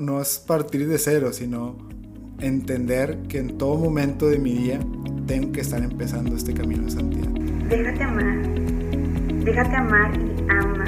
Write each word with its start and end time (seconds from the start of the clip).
no 0.00 0.20
es 0.20 0.38
partir 0.38 0.88
de 0.88 0.98
cero, 0.98 1.30
sino 1.32 1.76
entender 2.40 3.18
que 3.28 3.38
en 3.38 3.58
todo 3.58 3.76
momento 3.76 4.28
de 4.28 4.38
mi 4.38 4.54
día 4.54 4.80
tengo 5.26 5.52
que 5.52 5.60
estar 5.60 5.82
empezando 5.82 6.34
este 6.34 6.54
camino 6.54 6.84
de 6.84 6.90
santidad. 6.90 7.28
Déjate 7.68 8.02
amar, 8.02 8.42
déjate 9.44 9.76
amar 9.76 10.10
y 10.18 10.50
ama. 10.50 10.84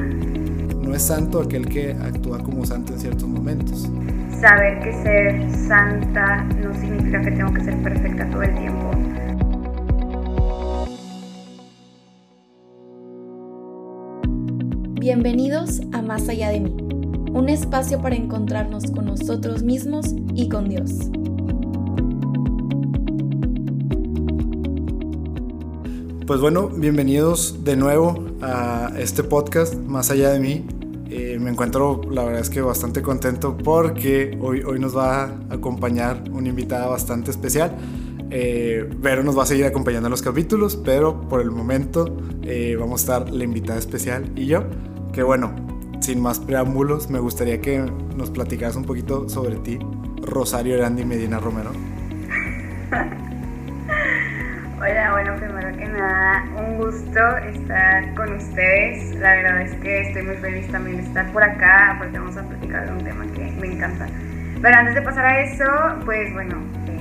No 0.83 0.95
es 0.95 1.03
santo 1.03 1.43
aquel 1.43 1.69
que 1.69 1.93
actúa 1.93 2.43
como 2.43 2.65
santo 2.65 2.95
en 2.95 3.01
ciertos 3.01 3.29
momentos. 3.29 3.87
Saber 4.41 4.81
que 4.81 4.93
ser 5.03 5.51
santa 5.69 6.45
no 6.45 6.73
significa 6.73 7.21
que 7.21 7.33
tengo 7.33 7.53
que 7.53 7.65
ser 7.65 7.83
perfecta 7.83 8.29
todo 8.31 8.43
el 8.43 8.55
tiempo. 8.55 8.91
Bienvenidos 14.99 15.83
a 15.93 16.01
Más 16.01 16.29
allá 16.29 16.49
de 16.49 16.61
mí, 16.61 16.92
un 17.33 17.49
espacio 17.49 18.01
para 18.03 18.15
encontrarnos 18.15 18.91
con 18.91 19.07
nosotros 19.07 19.63
mismos 19.63 20.15
y 20.35 20.49
con 20.49 20.69
Dios. 20.69 20.93
Pues 26.27 26.41
bueno, 26.41 26.69
bienvenidos 26.69 27.65
de 27.65 27.77
nuevo 27.77 28.25
a 28.43 28.93
este 28.99 29.25
podcast 29.25 29.75
Más 29.75 30.11
allá 30.11 30.31
de 30.31 30.41
mí. 30.41 30.65
Eh, 31.11 31.39
me 31.41 31.51
encuentro, 31.51 32.01
la 32.11 32.25
verdad 32.25 32.41
es 32.41 32.49
que 32.49 32.61
bastante 32.61 33.03
contento 33.03 33.57
porque 33.57 34.39
hoy, 34.41 34.63
hoy 34.63 34.79
nos 34.79 34.97
va 34.97 35.25
a 35.25 35.33
acompañar 35.51 36.23
una 36.33 36.49
invitada 36.49 36.87
bastante 36.87 37.31
especial. 37.31 37.77
Eh, 38.31 38.89
Vero 38.99 39.23
nos 39.23 39.37
va 39.37 39.43
a 39.43 39.47
seguir 39.47 39.67
acompañando 39.67 40.09
en 40.09 40.11
los 40.11 40.23
capítulos, 40.23 40.77
pero 40.77 41.21
por 41.29 41.43
el 41.43 41.51
momento 41.51 42.17
eh, 42.43 42.77
vamos 42.79 43.01
a 43.01 43.03
estar 43.03 43.31
la 43.31 43.45
invitada 43.45 43.79
especial 43.79 44.31
y 44.37 44.47
yo. 44.47 44.65
Que 45.13 45.23
bueno, 45.23 45.55
sin 46.03 46.21
más 46.21 46.41
preámbulos, 46.41 47.09
me 47.11 47.21
gustaría 47.21 47.61
que 47.61 47.79
nos 48.17 48.31
platicaras 48.31 48.75
un 48.75 48.85
poquito 48.85 49.29
sobre 49.29 49.57
ti, 49.57 49.79
Rosario 50.21 50.75
Erandi 50.75 51.05
Medina 51.05 51.39
Romero. 51.39 51.71
Hola, 54.81 55.13
bueno, 55.13 55.37
primero 55.37 55.77
que 55.77 55.87
nada, 55.87 56.45
un 56.59 56.79
gusto 56.79 57.37
estar 57.37 58.15
con 58.15 58.35
ustedes. 58.35 59.15
La 59.21 59.35
verdad 59.35 59.63
es 59.63 59.75
que 59.77 60.01
estoy 60.09 60.23
muy 60.23 60.35
feliz 60.37 60.67
también 60.73 60.97
de 60.97 61.05
estar 61.05 61.33
por 61.33 61.45
acá 61.45 61.95
porque 61.99 62.19
vamos 62.19 62.37
a 62.37 62.43
platicar 62.43 62.87
de 62.87 62.93
un 62.93 63.05
tema 63.05 63.25
que 63.33 63.53
me 63.61 63.75
encanta. 63.75 64.09
Pero 64.61 64.77
antes 64.77 64.97
de 64.97 65.03
pasar 65.03 65.25
a 65.25 65.41
eso, 65.41 65.65
pues 66.05 66.33
bueno, 66.33 66.57
eh, 66.89 67.01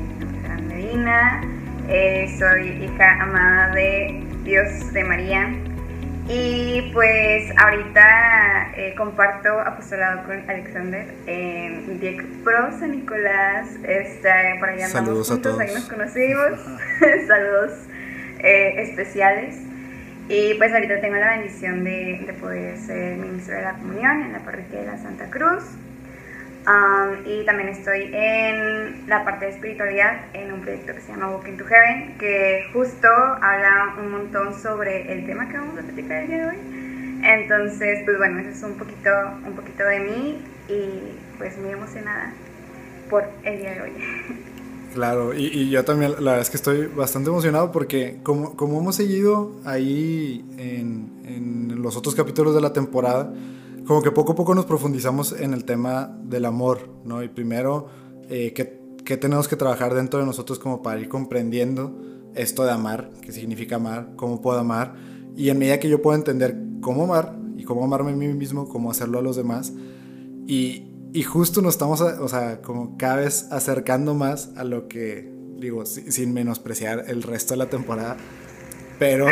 es 0.56 0.62
Medina, 0.68 1.42
eh, 1.90 2.36
soy 2.38 2.86
hija 2.86 3.24
amada 3.24 3.74
de 3.74 4.24
Dios 4.44 4.94
de 4.94 5.04
María. 5.04 5.71
Y 6.34 6.94
pues 6.94 7.52
ahorita 7.58 8.72
eh, 8.78 8.96
comparto 8.96 9.50
apostolado 9.60 10.24
con 10.26 10.50
Alexander 10.50 11.06
en 11.28 12.00
Diek 12.00 12.26
Pro 12.46 12.72
San 12.80 12.92
Nicolás. 12.92 13.68
Este, 13.84 14.30
por 14.58 14.70
allá 14.70 14.88
Saludos 14.88 15.30
a 15.30 15.42
todos. 15.42 15.60
ahí 15.60 15.74
nos 15.74 15.90
conocimos. 15.90 16.52
Saludos 17.28 17.72
eh, 18.40 18.76
especiales. 18.78 19.58
Y 20.30 20.54
pues 20.54 20.72
ahorita 20.72 21.02
tengo 21.02 21.18
la 21.18 21.32
bendición 21.32 21.84
de, 21.84 22.24
de 22.26 22.34
poder 22.34 22.78
ser 22.78 23.18
ministro 23.18 23.54
de 23.58 23.64
la 23.64 23.74
comunión 23.74 24.22
en 24.22 24.32
la 24.32 24.40
parroquia 24.40 24.80
de 24.80 24.86
la 24.86 24.98
Santa 25.00 25.30
Cruz. 25.30 25.66
Um, 26.68 27.26
y 27.26 27.44
también 27.44 27.70
estoy 27.70 28.12
en 28.14 29.08
la 29.08 29.26
parte 29.26 29.46
de 29.46 29.52
espiritualidad 29.52 30.26
en 30.34 30.54
un 30.54 30.62
proyecto 30.62 30.94
que 30.94 31.02
se 31.02 31.12
llama 31.12 31.32
Walking 31.32 31.58
to 31.58 31.66
Heaven, 31.66 32.18
que 32.20 32.70
justo 32.72 33.08
habla 33.08 33.96
un 34.00 34.12
montón 34.12 34.54
sobre 34.54 35.12
el 35.12 35.26
tema 35.26 35.50
que 35.50 35.58
vamos 35.58 35.80
a 35.80 35.82
platicar 35.82 36.22
el 36.22 36.28
día 36.28 36.38
de 36.38 36.46
hoy. 36.46 37.22
Entonces, 37.24 38.02
pues 38.06 38.18
bueno, 38.18 38.40
eso 38.40 38.50
es 38.52 38.64
un 38.64 38.78
poquito, 38.78 39.10
un 39.44 39.54
poquito 39.56 39.84
de 39.86 40.00
mí 40.02 40.42
y 40.70 41.18
pues 41.40 41.58
muy 41.58 41.72
emocionada 41.72 42.32
por 43.10 43.24
el 43.44 43.60
día 43.60 43.72
de 43.74 43.82
hoy. 43.82 43.92
Claro, 44.94 45.34
y, 45.34 45.46
y 45.46 45.70
yo 45.70 45.86
también, 45.86 46.12
la 46.12 46.32
verdad 46.32 46.42
es 46.42 46.50
que 46.50 46.58
estoy 46.58 46.88
bastante 46.88 47.30
emocionado 47.30 47.72
porque 47.72 48.18
como, 48.24 48.58
como 48.58 48.78
hemos 48.78 48.98
seguido 48.98 49.54
ahí 49.64 50.44
en, 50.58 51.10
en 51.24 51.82
los 51.82 51.96
otros 51.96 52.14
capítulos 52.14 52.54
de 52.54 52.60
la 52.60 52.74
temporada, 52.74 53.32
como 53.86 54.02
que 54.02 54.12
poco 54.12 54.34
a 54.34 54.36
poco 54.36 54.54
nos 54.56 54.66
profundizamos 54.66 55.32
en 55.34 55.54
el 55.54 55.66
tema 55.66 56.18
del 56.24 56.46
amor, 56.46 56.90
¿no? 57.04 57.24
Y 57.24 57.30
primero, 57.30 57.88
eh, 58.30 58.54
¿qué, 58.54 58.80
qué 59.04 59.18
tenemos 59.18 59.48
que 59.48 59.56
trabajar 59.56 59.94
dentro 59.94 60.20
de 60.20 60.26
nosotros 60.26 60.60
como 60.60 60.82
para 60.82 61.00
ir 61.00 61.10
comprendiendo 61.10 62.00
esto 62.36 62.64
de 62.64 62.72
amar, 62.72 63.12
qué 63.22 63.32
significa 63.32 63.76
amar, 63.78 64.14
cómo 64.16 64.42
puedo 64.42 64.60
amar, 64.60 64.96
y 65.36 65.50
en 65.50 65.58
medida 65.60 65.80
que 65.80 65.90
yo 65.90 66.02
puedo 66.02 66.16
entender 66.18 66.56
cómo 66.82 67.04
amar 67.04 67.36
y 67.58 67.64
cómo 67.64 67.84
amarme 67.84 68.12
a 68.12 68.16
mí 68.16 68.28
mismo, 68.30 68.70
cómo 68.70 68.90
hacerlo 68.92 69.20
a 69.20 69.22
los 69.22 69.36
demás, 69.36 69.74
y, 70.48 70.88
y 71.14 71.24
justo 71.24 71.62
nos 71.62 71.74
estamos, 71.76 72.02
a- 72.02 72.22
o 72.22 72.28
sea, 72.30 72.62
como 72.62 72.96
cada 72.98 73.18
vez 73.18 73.48
acercando 73.52 74.14
más 74.14 74.52
a 74.56 74.64
lo 74.64 74.88
que, 74.88 75.34
digo, 75.58 75.86
si- 75.86 76.10
sin 76.12 76.34
menospreciar 76.34 77.04
el 77.08 77.24
resto 77.24 77.54
de 77.54 77.58
la 77.58 77.70
temporada, 77.70 78.16
pero 78.98 79.26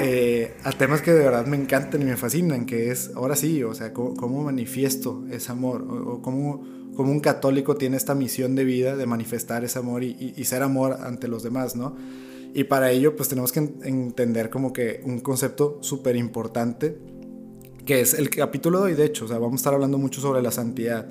eh, 0.00 0.54
a 0.64 0.72
temas 0.72 1.02
que 1.02 1.12
de 1.12 1.24
verdad 1.24 1.46
me 1.46 1.56
encantan 1.56 2.02
y 2.02 2.04
me 2.04 2.16
fascinan, 2.16 2.66
que 2.66 2.90
es, 2.90 3.10
ahora 3.14 3.36
sí, 3.36 3.62
o 3.62 3.74
sea, 3.74 3.92
cómo, 3.92 4.14
cómo 4.16 4.42
manifiesto 4.42 5.24
ese 5.30 5.52
amor, 5.52 5.82
o, 5.82 6.14
o 6.14 6.22
cómo, 6.22 6.62
cómo 6.96 7.10
un 7.12 7.20
católico 7.20 7.76
tiene 7.76 7.96
esta 7.96 8.14
misión 8.14 8.54
de 8.54 8.64
vida 8.64 8.96
de 8.96 9.06
manifestar 9.06 9.64
ese 9.64 9.78
amor 9.78 10.02
y, 10.02 10.10
y- 10.18 10.34
y 10.36 10.44
ser 10.44 10.62
amor 10.62 10.98
ante 11.02 11.28
los 11.28 11.42
demás, 11.42 11.76
¿no? 11.76 11.96
Y 12.52 12.64
para 12.64 12.90
ello, 12.90 13.14
pues 13.14 13.28
tenemos 13.28 13.52
que 13.52 13.60
en- 13.60 13.76
entender 13.84 14.50
como 14.50 14.72
que 14.72 15.00
un 15.04 15.20
concepto 15.20 15.78
súper 15.82 16.16
importante, 16.16 16.98
que 17.86 18.00
es 18.00 18.14
el 18.14 18.30
capítulo 18.30 18.78
de 18.80 18.84
hoy, 18.86 18.94
de 18.94 19.04
hecho, 19.04 19.24
o 19.24 19.28
sea, 19.28 19.38
vamos 19.38 19.54
a 19.54 19.56
estar 19.56 19.74
hablando 19.74 19.98
mucho 19.98 20.20
sobre 20.20 20.42
la 20.42 20.50
santidad, 20.50 21.08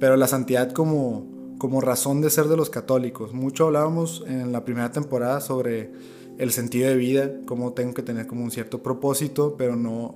pero 0.00 0.16
la 0.16 0.26
santidad 0.26 0.72
como, 0.72 1.54
como 1.58 1.80
razón 1.80 2.20
de 2.20 2.30
ser 2.30 2.46
de 2.46 2.56
los 2.56 2.70
católicos. 2.70 3.32
Mucho 3.32 3.66
hablábamos 3.66 4.24
en 4.26 4.52
la 4.52 4.64
primera 4.64 4.90
temporada 4.92 5.40
sobre 5.40 5.90
el 6.38 6.50
sentido 6.52 6.88
de 6.88 6.96
vida, 6.96 7.30
cómo 7.46 7.72
tengo 7.72 7.94
que 7.94 8.02
tener 8.02 8.26
como 8.26 8.44
un 8.44 8.50
cierto 8.50 8.82
propósito, 8.82 9.56
pero 9.56 9.76
no, 9.76 10.14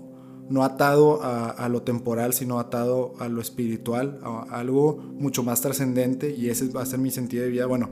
no 0.48 0.64
atado 0.64 1.22
a, 1.22 1.50
a 1.50 1.68
lo 1.68 1.82
temporal, 1.82 2.32
sino 2.32 2.58
atado 2.58 3.14
a 3.18 3.28
lo 3.28 3.40
espiritual, 3.40 4.20
a, 4.22 4.46
a 4.48 4.60
algo 4.60 4.96
mucho 4.96 5.42
más 5.42 5.60
trascendente, 5.60 6.34
y 6.34 6.48
ese 6.48 6.68
va 6.68 6.82
a 6.82 6.86
ser 6.86 6.98
mi 6.98 7.10
sentido 7.10 7.44
de 7.44 7.50
vida. 7.50 7.66
Bueno, 7.66 7.90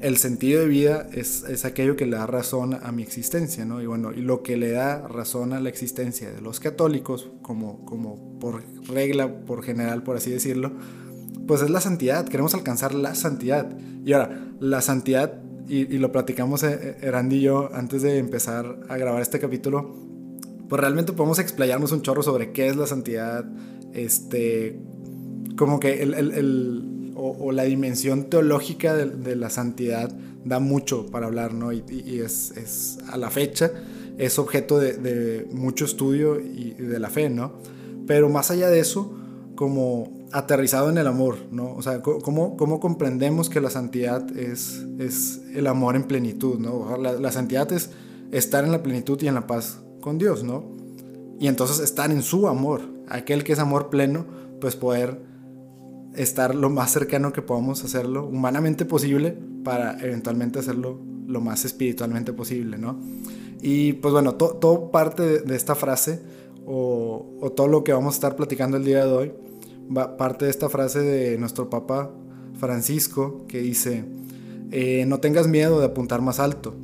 el 0.00 0.18
sentido 0.18 0.60
de 0.60 0.68
vida 0.68 1.08
es, 1.12 1.44
es 1.44 1.64
aquello 1.64 1.96
que 1.96 2.04
le 2.04 2.16
da 2.16 2.26
razón 2.26 2.74
a 2.74 2.92
mi 2.92 3.02
existencia, 3.02 3.64
¿no? 3.64 3.80
Y 3.80 3.86
bueno, 3.86 4.12
y 4.12 4.20
lo 4.20 4.42
que 4.42 4.56
le 4.56 4.70
da 4.70 5.08
razón 5.08 5.52
a 5.52 5.60
la 5.60 5.70
existencia 5.70 6.30
de 6.30 6.40
los 6.42 6.60
católicos, 6.60 7.30
como, 7.42 7.84
como 7.86 8.38
por 8.38 8.62
regla, 8.88 9.44
por 9.46 9.62
general, 9.62 10.02
por 10.02 10.16
así 10.16 10.30
decirlo, 10.30 10.72
pues 11.46 11.62
es 11.62 11.70
la 11.70 11.80
santidad, 11.80 12.28
queremos 12.28 12.54
alcanzar 12.54 12.94
la 12.94 13.14
santidad. 13.14 13.74
Y 14.04 14.12
ahora, 14.12 14.52
la 14.60 14.82
santidad, 14.82 15.40
y, 15.68 15.92
y 15.94 15.98
lo 15.98 16.12
platicamos 16.12 16.62
eh, 16.62 16.96
Erandi 17.00 17.36
y 17.36 17.40
yo 17.42 17.70
antes 17.74 18.02
de 18.02 18.18
empezar 18.18 18.80
a 18.88 18.96
grabar 18.96 19.22
este 19.22 19.38
capítulo, 19.38 19.94
pues 20.68 20.80
realmente 20.80 21.12
podemos 21.12 21.38
explayarnos 21.38 21.92
un 21.92 22.02
chorro 22.02 22.22
sobre 22.22 22.52
qué 22.52 22.68
es 22.68 22.76
la 22.76 22.86
santidad, 22.86 23.44
este, 23.92 24.78
como 25.56 25.80
que 25.80 26.02
el, 26.02 26.14
el- 26.14 26.32
el- 26.32 27.12
o, 27.16 27.30
o 27.30 27.52
la 27.52 27.62
dimensión 27.64 28.24
teológica 28.28 28.94
de, 28.94 29.06
de 29.06 29.36
la 29.36 29.48
santidad 29.48 30.14
da 30.44 30.58
mucho 30.58 31.06
para 31.06 31.26
hablar, 31.26 31.54
¿no? 31.54 31.72
Y- 31.72 31.82
y 31.88 32.20
es, 32.20 32.50
es 32.56 32.98
a 33.08 33.16
la 33.16 33.30
fecha 33.30 33.72
es 34.18 34.38
objeto 34.38 34.78
de, 34.78 34.94
de 34.94 35.46
mucho 35.52 35.84
estudio 35.84 36.40
y, 36.40 36.74
y 36.78 36.82
de 36.82 36.98
la 36.98 37.10
fe, 37.10 37.28
¿no? 37.28 37.52
Pero 38.06 38.28
más 38.30 38.50
allá 38.50 38.68
de 38.70 38.80
eso, 38.80 39.14
como 39.56 40.15
aterrizado 40.36 40.90
en 40.90 40.98
el 40.98 41.06
amor, 41.06 41.36
¿no? 41.50 41.74
O 41.74 41.82
sea, 41.82 42.02
¿cómo, 42.02 42.56
cómo 42.56 42.78
comprendemos 42.78 43.48
que 43.48 43.60
la 43.60 43.70
santidad 43.70 44.36
es, 44.36 44.84
es 44.98 45.40
el 45.54 45.66
amor 45.66 45.96
en 45.96 46.04
plenitud, 46.04 46.58
¿no? 46.58 46.96
La, 46.98 47.12
la 47.12 47.32
santidad 47.32 47.72
es 47.72 47.90
estar 48.32 48.64
en 48.64 48.70
la 48.72 48.82
plenitud 48.82 49.20
y 49.22 49.28
en 49.28 49.34
la 49.34 49.46
paz 49.46 49.80
con 50.02 50.18
Dios, 50.18 50.44
¿no? 50.44 50.64
Y 51.40 51.46
entonces 51.48 51.80
estar 51.80 52.10
en 52.10 52.22
su 52.22 52.48
amor, 52.48 52.82
aquel 53.08 53.44
que 53.44 53.54
es 53.54 53.58
amor 53.58 53.88
pleno, 53.88 54.26
pues 54.60 54.76
poder 54.76 55.22
estar 56.14 56.54
lo 56.54 56.68
más 56.70 56.90
cercano 56.90 57.32
que 57.32 57.40
podamos 57.42 57.82
hacerlo, 57.84 58.26
humanamente 58.26 58.84
posible, 58.84 59.36
para 59.64 59.98
eventualmente 60.04 60.58
hacerlo 60.58 60.98
lo 61.26 61.40
más 61.40 61.64
espiritualmente 61.64 62.32
posible, 62.34 62.76
¿no? 62.78 62.98
Y 63.62 63.94
pues 63.94 64.12
bueno, 64.12 64.34
to- 64.34 64.56
todo 64.60 64.90
parte 64.90 65.40
de, 65.40 65.56
esta 65.56 65.74
frase, 65.74 66.20
o, 66.66 67.38
o 67.40 67.52
todo 67.52 67.68
lo 67.68 67.84
que 67.84 67.92
vamos 67.92 68.14
a 68.14 68.16
estar 68.16 68.36
platicando 68.36 68.76
el 68.76 68.84
día 68.84 69.04
de 69.06 69.12
hoy, 69.12 69.32
parte 70.18 70.44
de 70.44 70.50
esta 70.50 70.68
frase 70.68 71.00
de 71.00 71.38
nuestro 71.38 71.70
Papa 71.70 72.10
Francisco, 72.58 73.44
que 73.48 73.60
dice, 73.60 74.04
eh, 74.70 75.04
no 75.06 75.20
tengas 75.20 75.46
miedo 75.46 75.78
de 75.78 75.86
apuntar 75.86 76.22
más 76.22 76.40
alto, 76.40 76.74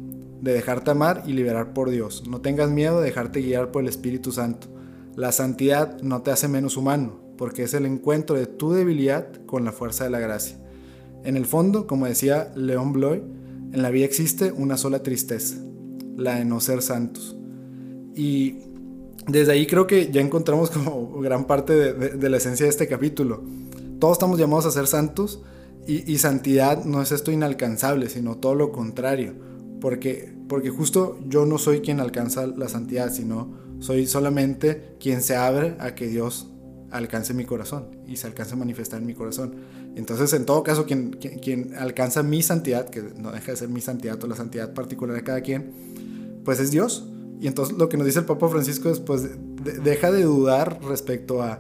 de 0.41 0.53
dejarte 0.53 0.91
amar 0.91 1.23
y 1.27 1.33
liberar 1.33 1.73
por 1.73 1.91
Dios. 1.91 2.25
No 2.29 2.41
tengas 2.41 2.71
miedo 2.71 3.01
de 3.01 3.07
dejarte 3.07 3.41
guiar 3.41 3.71
por 3.71 3.83
el 3.83 3.89
Espíritu 3.89 4.33
Santo. 4.33 4.69
La 5.15 5.33
santidad 5.33 6.01
no 6.03 6.23
te 6.23 6.31
hace 6.31 6.49
menos 6.49 6.77
humano, 6.77 7.21
porque 7.37 7.65
es 7.65 7.75
el 7.75 7.87
encuentro 7.87 8.37
de 8.37 8.47
tu 8.47 8.73
debilidad 8.73 9.33
con 9.47 9.65
la 9.65 9.73
fuerza 9.73 10.05
de 10.05 10.11
la 10.11 10.21
gracia. 10.21 10.59
En 11.25 11.37
el 11.37 11.47
fondo, 11.47 11.87
como 11.87 12.07
decía 12.07 12.53
León 12.57 12.93
Bloy, 12.93 13.23
en 13.73 13.83
la 13.83 13.91
vida 13.91 14.05
existe 14.05 14.53
una 14.53 14.77
sola 14.77 15.03
tristeza, 15.03 15.57
la 16.17 16.37
de 16.37 16.45
no 16.45 16.61
ser 16.61 16.83
santos. 16.83 17.37
Y 18.15 18.59
desde 19.27 19.53
ahí 19.53 19.67
creo 19.67 19.87
que 19.87 20.11
ya 20.11 20.21
encontramos 20.21 20.71
como 20.71 21.21
gran 21.21 21.47
parte 21.47 21.75
de, 21.75 22.29
la 22.29 22.37
esencia 22.37 22.65
de 22.67 22.71
este 22.71 22.89
capítulo. 22.89 23.43
todos 23.99 24.15
estamos 24.15 24.39
llamados 24.39 24.67
a 24.67 24.71
ser 24.71 24.87
santos 24.87 25.43
y, 25.87 26.19
santidad 26.19 26.85
no 26.85 27.03
es 27.03 27.11
esto 27.11 27.33
inalcanzable, 27.33 28.09
sino 28.09 28.37
todo 28.37 28.55
lo 28.55 28.71
contrario. 28.71 29.35
Porque, 29.81 30.33
porque 30.49 30.71
justo 30.71 31.19
yo 31.27 31.45
no 31.45 31.59
soy 31.59 31.81
quien 31.81 31.99
alcanza 31.99 32.47
la 32.47 32.69
santidad, 32.69 33.13
sino 33.13 33.59
soy 33.81 34.07
solamente 34.07 34.97
quien 35.01 35.23
se 35.23 35.35
abre 35.35 35.75
a 35.81 35.97
que 35.97 36.07
Dios 36.07 36.47
alcance 36.93 37.35
mi 37.35 37.45
corazón 37.45 37.87
y 38.07 38.17
se 38.17 38.29
alcance 38.29 38.55
a 38.55 38.57
manifestar 38.57 39.01
en 39.01 39.07
mi 39.07 39.15
corazón. 39.15 39.57
Entonces, 39.97 40.33
en 40.35 40.47
todo 40.47 40.63
caso, 40.63 40.87
quien, 40.87 41.11
quien, 41.11 41.75
alcanza 41.75 42.23
mi 42.23 42.43
santidad, 42.43 42.89
que 42.89 43.03
no 43.03 43.33
deja 43.33 43.53
de 43.53 43.57
ser 43.57 43.69
mi 43.69 43.81
santidad 43.81 44.23
o 44.23 44.27
la 44.29 44.37
santidad 44.37 44.73
particular 44.73 45.17
de 45.17 45.25
cada 45.25 45.41
quien, 45.41 46.41
pues 46.45 46.61
es 46.61 46.71
Dios. 46.71 47.09
Y 47.43 47.49
entonces 47.49 47.77
lo 47.77 47.89
que 47.89 47.97
nos 47.97 48.07
dice 48.07 48.21
el 48.21 48.25
Papa 48.25 48.49
Francisco 48.49 48.89
es, 48.89 49.01
pues, 49.01 49.29
deja 49.83 50.13
de 50.13 50.23
dudar 50.23 50.79
respecto 50.85 51.43
a, 51.43 51.59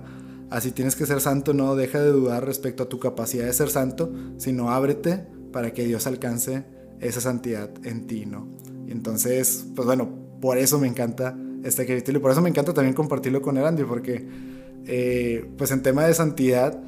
a 0.48 0.60
si 0.60 0.70
tienes 0.70 0.94
que 0.94 1.06
ser 1.06 1.20
santo, 1.20 1.54
no 1.54 1.74
deja 1.74 2.00
de 2.00 2.12
dudar 2.12 2.46
respecto 2.46 2.84
a 2.84 2.88
tu 2.88 3.00
capacidad 3.00 3.46
de 3.46 3.52
ser 3.52 3.68
santo, 3.68 4.12
sino 4.36 4.70
ábrete 4.70 5.26
para 5.50 5.72
que 5.72 5.84
Dios 5.84 6.06
alcance 6.06 6.64
esa 7.00 7.20
santidad 7.20 7.68
en 7.82 8.06
ti, 8.06 8.26
¿no? 8.26 8.46
Y 8.86 8.92
entonces, 8.92 9.66
pues 9.74 9.84
bueno, 9.84 10.08
por 10.40 10.56
eso 10.56 10.78
me 10.78 10.86
encanta 10.86 11.36
este 11.64 11.84
capítulo 11.84 12.18
y 12.18 12.20
por 12.22 12.30
eso 12.30 12.40
me 12.40 12.48
encanta 12.48 12.72
también 12.72 12.94
compartirlo 12.94 13.42
con 13.42 13.56
el 13.56 13.64
Andy, 13.64 13.82
porque 13.82 14.24
eh, 14.86 15.50
pues 15.58 15.72
en 15.72 15.82
tema 15.82 16.06
de 16.06 16.14
santidad 16.14 16.80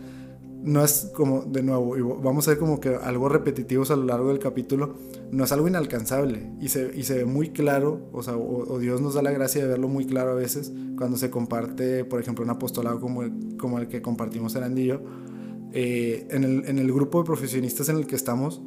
no 0.63 0.85
es 0.85 1.11
como, 1.15 1.43
de 1.43 1.65
nuevo, 1.65 2.21
vamos 2.23 2.47
a 2.47 2.53
ver 2.53 2.59
como 2.59 2.81
que 2.81 2.95
algo 2.95 3.29
repetitivos 3.29 3.91
a 3.91 3.97
lo 3.97 4.05
largo 4.05 4.29
del 4.29 4.39
capítulo, 4.39 4.95
no 5.35 5.45
es 5.45 5.53
algo 5.53 5.67
inalcanzable 5.67 6.53
y 6.61 6.69
se, 6.69 6.93
y 6.95 7.03
se 7.03 7.19
ve 7.19 7.25
muy 7.25 7.51
claro, 7.51 8.09
o 8.13 8.23
sea, 8.23 8.37
o, 8.37 8.79
Dios 8.79 9.01
nos 9.01 9.15
da 9.15 9.23
la 9.23 9.33
gracia 9.33 9.63
de 9.63 9.69
verlo 9.69 9.89
muy 9.89 10.07
claro 10.07 10.31
a 10.31 10.35
veces 10.35 10.73
cuando 10.97 11.17
se 11.17 11.29
comparte, 11.29 12.05
por 12.05 12.21
ejemplo, 12.21 12.45
un 12.45 12.51
apostolado 12.51 13.01
como 13.01 13.23
el, 13.23 13.57
como 13.59 13.79
el 13.79 13.89
que 13.89 14.01
compartimos 14.01 14.55
en 14.55 14.63
Andillo, 14.63 15.03
eh, 15.73 16.29
en, 16.31 16.45
el, 16.45 16.65
en 16.67 16.79
el 16.79 16.93
grupo 16.93 17.19
de 17.19 17.25
profesionistas 17.25 17.89
en 17.89 17.97
el 17.97 18.07
que 18.07 18.15
estamos, 18.15 18.63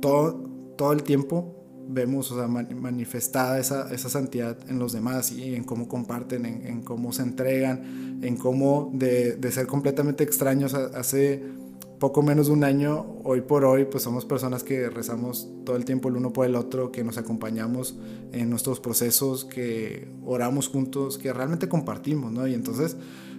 todo, 0.00 0.34
todo 0.76 0.92
el 0.92 1.02
tiempo 1.02 1.58
vemos 1.88 2.30
o 2.30 2.36
sea, 2.36 2.46
manifestada 2.46 3.58
esa, 3.58 3.92
esa, 3.92 4.08
santidad 4.08 4.56
en 4.68 4.78
los 4.78 4.92
demás 4.92 5.32
y 5.32 5.54
en 5.54 5.64
cómo 5.64 5.88
comparten, 5.88 6.46
en, 6.46 6.66
en 6.66 6.82
cómo 6.82 7.12
se 7.12 7.22
entregan, 7.22 8.20
en 8.22 8.36
cómo 8.36 8.90
de, 8.94 9.36
de, 9.36 9.50
ser 9.50 9.66
completamente 9.66 10.22
extraños 10.24 10.74
hace 10.74 11.42
poco 12.02 12.20
menos 12.20 12.48
de 12.48 12.52
un 12.54 12.64
año, 12.64 13.06
hoy 13.22 13.42
por 13.42 13.64
hoy, 13.64 13.84
pues 13.84 14.02
somos 14.02 14.24
personas 14.24 14.64
que 14.64 14.90
rezamos 14.90 15.48
todo 15.64 15.76
el 15.76 15.84
tiempo 15.84 16.08
el 16.08 16.16
uno 16.16 16.32
por 16.32 16.46
el 16.46 16.56
otro, 16.56 16.90
que 16.90 17.04
nos 17.04 17.16
acompañamos 17.16 17.96
en 18.32 18.50
nuestros 18.50 18.80
procesos, 18.80 19.44
que 19.44 20.08
oramos 20.26 20.66
juntos, 20.66 21.16
que 21.16 21.32
realmente 21.32 21.68
compartimos, 21.68 22.32
¿no? 22.32 22.48
Y 22.48 22.54
entonces 22.54 22.96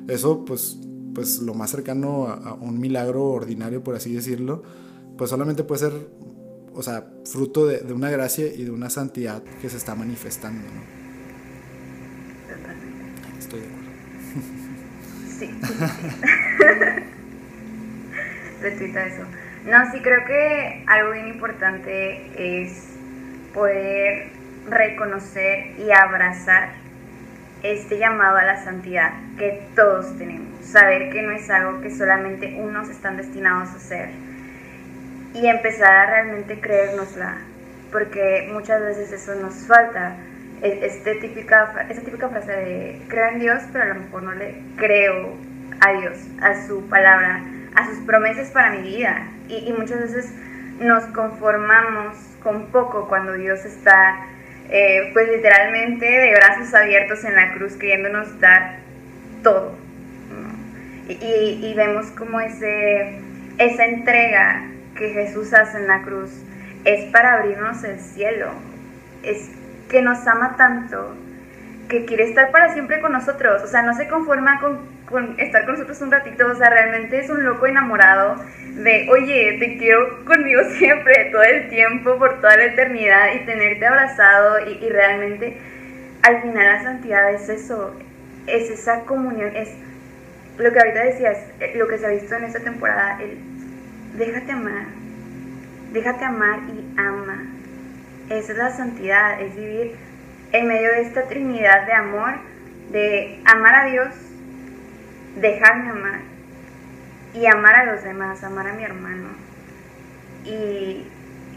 eso, 0.08 0.46
pues, 0.46 0.78
pues 1.14 1.40
lo 1.40 1.56
más 1.56 1.72
cercano 1.72 2.28
a, 2.28 2.36
a 2.36 2.54
un 2.54 2.80
milagro 2.80 3.26
ordinario, 3.26 3.84
por 3.84 3.96
así 3.96 4.14
decirlo, 4.14 4.64
pues 5.18 5.30
solamente 5.30 5.66
puede 5.66 5.80
ser 5.80 6.08
o 6.74 6.82
sea, 6.82 7.06
fruto 7.26 7.68
de, 7.68 7.92
una 7.92 8.10
gracia 8.12 8.46
y 8.46 8.64
de 8.64 8.72
una 8.72 8.90
santidad 8.90 9.44
que 9.62 9.70
se 9.70 9.76
está 9.76 9.94
manifestando, 9.94 10.66
¿no? 10.70 10.84
Estoy 13.38 13.60
de 13.60 13.66
acuerdo. 13.66 13.92
Sí. 15.38 15.50
Retweeta 18.64 19.06
eso. 19.06 19.24
No, 19.66 19.92
sí 19.92 20.00
creo 20.02 20.26
que 20.26 20.84
algo 20.88 21.12
bien 21.12 21.28
importante 21.28 22.32
es 22.38 22.90
poder 23.54 24.30
reconocer 24.68 25.78
y 25.78 25.92
abrazar 25.92 26.70
este 27.62 27.98
llamado 27.98 28.38
a 28.38 28.44
la 28.44 28.64
santidad 28.64 29.12
que 29.38 29.68
todos 29.76 30.18
tenemos. 30.18 30.66
Saber 30.66 31.12
que 31.12 31.22
no 31.22 31.32
es 31.32 31.50
algo 31.50 31.82
que 31.82 31.92
solamente 31.92 32.58
unos 32.60 32.90
están 32.90 33.18
destinados 33.18 33.70
a 33.70 33.76
hacer, 33.76 34.10
y 35.34 35.48
empezar 35.48 35.90
a 35.90 36.06
realmente 36.06 36.60
creérnosla, 36.60 37.38
porque 37.92 38.50
muchas 38.52 38.82
veces 38.82 39.12
eso 39.12 39.36
nos 39.36 39.68
falta. 39.68 40.16
E, 40.62 40.86
este 40.86 41.16
típica, 41.16 41.88
esa 41.90 42.02
típica 42.02 42.30
frase 42.30 42.52
de 42.52 43.02
creo 43.08 43.28
en 43.30 43.40
Dios, 43.40 43.64
pero 43.72 43.84
a 43.86 43.88
lo 43.88 43.96
mejor 43.96 44.24
no 44.24 44.34
le 44.34 44.62
creo 44.78 45.36
a 45.82 45.92
Dios, 46.00 46.18
a 46.42 46.66
su 46.68 46.88
palabra, 46.88 47.44
a 47.76 47.88
sus 47.88 48.00
promesas 48.06 48.50
para 48.50 48.72
mi 48.72 48.82
vida. 48.82 49.28
Y, 49.48 49.74
muchas 49.74 50.00
veces 50.00 50.34
nos 50.80 51.04
conformamos 51.06 52.18
con 52.42 52.68
poco 52.68 53.08
cuando 53.08 53.34
Dios 53.34 53.64
está, 53.66 54.26
eh, 54.70 55.10
pues 55.14 55.30
literalmente 55.30 56.06
de 56.06 56.34
brazos 56.34 56.74
abiertos 56.74 57.24
en 57.24 57.36
la 57.36 57.54
cruz, 57.54 57.74
queriéndonos 57.74 58.40
dar 58.40 58.78
todo. 59.44 59.76
Y, 61.08 61.14
y, 61.14 61.66
y, 61.66 61.74
vemos 61.74 62.08
como 62.12 62.40
ese, 62.40 63.20
esa 63.58 63.86
entrega 63.86 64.64
que 64.96 65.10
Jesús 65.10 65.54
hace 65.54 65.78
en 65.78 65.88
la 65.88 66.02
cruz 66.02 66.32
es 66.86 67.12
para 67.12 67.34
abrirnos 67.34 67.84
el 67.84 68.00
cielo. 68.00 68.52
Es 69.22 69.50
que 69.90 70.02
nos 70.02 70.26
ama 70.28 70.56
tanto 70.58 71.16
que 71.90 72.06
quiere 72.06 72.24
estar 72.24 72.52
para 72.52 72.74
siempre 72.74 73.02
con 73.02 73.12
nosotros. 73.12 73.62
O 73.64 73.68
sea, 73.68 73.84
no 73.84 73.94
se 73.96 74.08
conforma 74.08 74.60
con, 74.60 74.80
estar 75.38 75.66
con 75.66 75.74
nosotros 75.76 76.02
un 76.02 76.12
ratito. 76.12 76.48
O 76.48 76.56
sea, 76.56 76.70
realmente 76.70 77.20
es 77.20 77.30
un 77.30 77.44
loco 77.44 77.66
enamorado 77.68 78.36
de, 78.76 79.08
oye, 79.12 79.58
te 79.60 79.78
quiero 79.78 80.26
conmigo 80.26 80.62
siempre, 80.78 81.30
todo 81.32 81.44
el 81.44 81.70
tiempo, 81.70 82.18
por 82.18 82.42
toda 82.42 82.56
la 82.58 82.66
eternidad 82.66 83.34
y 83.36 83.46
tenerte 83.46 83.86
abrazado. 83.86 84.68
Y, 84.68 84.84
y 84.84 84.90
realmente, 84.90 85.58
al 86.24 86.42
final, 86.42 86.66
la 86.66 86.84
santidad 86.84 87.34
es 87.34 87.50
eso. 87.50 87.96
Es 88.48 88.70
esa 88.70 89.02
comunión. 89.06 89.56
Es 89.56 89.70
lo 90.58 90.72
que 90.72 90.80
ahorita 90.80 91.04
decías, 91.04 91.38
eh, 91.60 91.74
lo 91.76 91.88
que 91.88 91.98
se 91.98 92.06
ha 92.06 92.10
visto 92.10 92.36
en 92.36 92.44
esta 92.44 92.60
temporada, 92.60 93.20
el 93.22 93.38
déjate 94.18 94.52
amar, 94.52 94.86
déjate 95.92 96.26
amar 96.26 96.60
y 96.70 97.00
ama. 97.00 97.44
Esa 98.30 98.52
es 98.52 98.58
la 98.58 98.70
santidad, 98.72 99.42
es 99.42 99.56
vivir 99.56 99.96
en 100.52 100.68
medio 100.68 100.90
de 100.92 101.02
esta 101.02 101.24
trinidad 101.24 101.86
de 101.86 101.94
amor, 101.94 102.34
de 102.92 103.42
amar 103.46 103.76
a 103.76 103.86
Dios, 103.86 104.14
dejarme 105.36 105.90
amar 105.90 106.20
y 107.34 107.46
amar 107.46 107.76
a 107.76 107.86
los 107.86 108.04
demás, 108.04 108.44
amar 108.44 108.68
a 108.68 108.74
mi 108.74 108.84
hermano. 108.84 109.30
Y, 110.46 111.08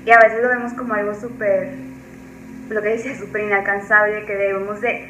y 0.04 0.10
a 0.10 0.18
veces 0.18 0.42
lo 0.42 0.48
vemos 0.48 0.72
como 0.74 0.94
algo 0.94 1.14
súper, 1.14 1.70
lo 2.68 2.82
que 2.82 2.88
decía, 2.88 3.16
súper 3.16 3.42
inalcanzable, 3.42 4.24
que 4.24 4.34
debemos 4.34 4.80
de 4.80 5.08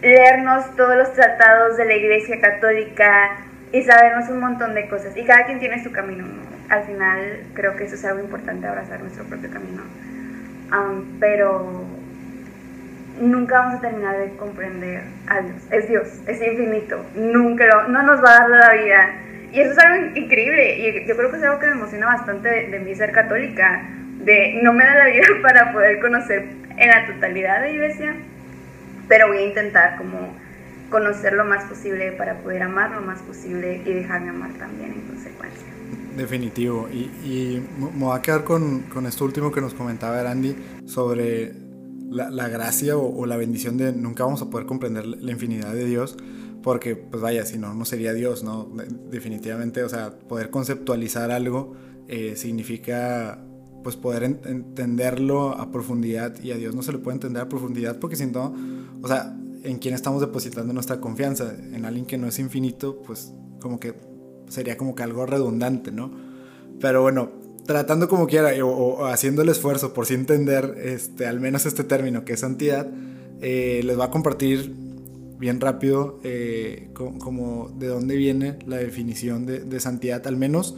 leernos 0.00 0.74
todos 0.76 0.96
los 0.96 1.12
tratados 1.12 1.76
de 1.76 1.84
la 1.84 1.94
Iglesia 1.94 2.40
Católica 2.40 3.36
y 3.72 3.82
sabernos 3.82 4.28
un 4.28 4.40
montón 4.40 4.74
de 4.74 4.88
cosas. 4.88 5.16
Y 5.16 5.24
cada 5.24 5.46
quien 5.46 5.60
tiene 5.60 5.82
su 5.82 5.92
camino, 5.92 6.24
al 6.68 6.84
final 6.84 7.44
creo 7.54 7.76
que 7.76 7.84
eso 7.84 7.94
es 7.94 8.04
algo 8.04 8.20
importante, 8.20 8.66
abrazar 8.66 9.00
nuestro 9.00 9.24
propio 9.24 9.50
camino. 9.50 9.82
pero 11.20 11.84
nunca 13.20 13.58
vamos 13.58 13.78
a 13.78 13.80
terminar 13.80 14.18
de 14.18 14.36
comprender 14.36 15.02
a 15.26 15.40
Dios. 15.40 15.62
Es 15.70 15.88
Dios, 15.88 16.08
es 16.26 16.40
infinito, 16.42 17.04
nunca 17.14 17.64
no 17.88 18.02
nos 18.02 18.22
va 18.22 18.36
a 18.36 18.48
dar 18.48 18.50
la 18.50 18.72
vida. 18.74 19.14
Y 19.52 19.60
eso 19.60 19.72
es 19.72 19.78
algo 19.78 20.16
increíble 20.16 20.78
y 20.78 21.06
yo 21.06 21.16
creo 21.16 21.30
que 21.30 21.36
es 21.36 21.42
algo 21.42 21.58
que 21.58 21.66
me 21.66 21.72
emociona 21.72 22.06
bastante 22.06 22.48
de, 22.48 22.78
de 22.78 22.94
ser 22.94 23.12
católica, 23.12 23.86
de 24.24 24.60
no 24.62 24.72
me 24.72 24.84
da 24.84 24.94
la 24.94 25.06
vida 25.06 25.26
para 25.42 25.72
poder 25.72 26.00
conocer 26.00 26.46
en 26.76 26.88
la 26.88 27.06
totalidad 27.06 27.62
de 27.62 27.72
iglesia, 27.72 28.14
pero 29.08 29.28
voy 29.28 29.38
a 29.38 29.46
intentar 29.46 29.96
como 29.98 30.34
conocer 30.88 31.32
lo 31.32 31.44
más 31.44 31.64
posible 31.64 32.12
para 32.12 32.38
poder 32.38 32.62
amar 32.62 32.90
lo 32.92 33.00
más 33.00 33.20
posible 33.20 33.82
y 33.84 33.92
dejarme 33.92 34.30
amar 34.30 34.52
también 34.52 34.92
en 34.92 35.00
consecuencia. 35.02 35.66
Definitivo. 36.16 36.88
Y, 36.92 37.10
y 37.24 37.68
me 37.78 38.04
voy 38.04 38.16
a 38.16 38.20
quedar 38.20 38.44
con, 38.44 38.82
con, 38.82 39.06
esto 39.06 39.24
último 39.24 39.50
que 39.50 39.62
nos 39.62 39.72
comentaba 39.72 40.20
Andy 40.30 40.54
sobre 40.84 41.52
la, 42.12 42.30
la 42.30 42.48
gracia 42.48 42.96
o, 42.96 43.26
la 43.26 43.36
bendición 43.36 43.76
de 43.76 43.92
nunca 43.92 44.24
vamos 44.24 44.42
a 44.42 44.50
poder 44.50 44.66
comprender 44.66 45.06
la 45.06 45.32
infinidad 45.32 45.72
de 45.72 45.84
Dios. 45.84 46.16
Porque, 46.62 46.94
pues 46.94 47.20
vaya, 47.20 47.44
si 47.44 47.58
no, 47.58 47.74
no 47.74 47.84
sería 47.84 48.12
Dios, 48.12 48.44
¿no? 48.44 48.70
Definitivamente, 49.10 49.82
o 49.82 49.88
sea, 49.88 50.16
poder 50.16 50.50
conceptualizar 50.50 51.32
algo 51.32 51.74
eh, 52.06 52.34
significa 52.36 53.44
pues 53.82 53.96
poder 53.96 54.22
entenderlo 54.22 55.50
a 55.50 55.72
profundidad 55.72 56.40
y 56.40 56.52
a 56.52 56.56
Dios 56.56 56.74
no 56.74 56.82
se 56.82 56.92
le 56.92 56.98
puede 56.98 57.16
entender 57.16 57.42
a 57.42 57.48
profundidad 57.48 57.98
porque 57.98 58.14
si 58.14 58.26
no, 58.26 58.54
o 59.02 59.08
sea, 59.08 59.36
en 59.64 59.78
quién 59.78 59.94
estamos 59.94 60.20
depositando 60.20 60.72
nuestra 60.72 61.00
confianza, 61.00 61.52
en 61.52 61.84
alguien 61.84 62.06
que 62.06 62.18
no 62.18 62.28
es 62.28 62.38
infinito, 62.38 63.02
pues 63.02 63.32
como 63.60 63.80
que 63.80 63.94
sería 64.48 64.76
como 64.76 64.94
que 64.94 65.02
algo 65.02 65.26
redundante, 65.26 65.90
¿no? 65.92 66.12
Pero 66.80 67.02
bueno, 67.02 67.30
tratando 67.66 68.08
como 68.08 68.26
quiera 68.26 68.52
o, 68.64 69.06
haciendo 69.06 69.42
el 69.42 69.48
esfuerzo 69.48 69.92
por 69.92 70.06
sí 70.06 70.14
entender 70.14 70.76
este, 70.82 71.26
al 71.26 71.40
menos 71.40 71.66
este 71.66 71.84
término 71.84 72.24
que 72.24 72.34
es 72.34 72.40
santidad, 72.40 72.88
eh, 73.40 73.80
les 73.84 73.98
va 73.98 74.06
a 74.06 74.10
compartir 74.10 74.74
bien 75.38 75.60
rápido 75.60 76.20
eh, 76.22 76.90
como, 76.94 77.68
de 77.76 77.88
dónde 77.88 78.16
viene 78.16 78.58
la 78.64 78.76
definición 78.76 79.44
de, 79.44 79.80
santidad, 79.80 80.24
al 80.28 80.36
menos 80.36 80.76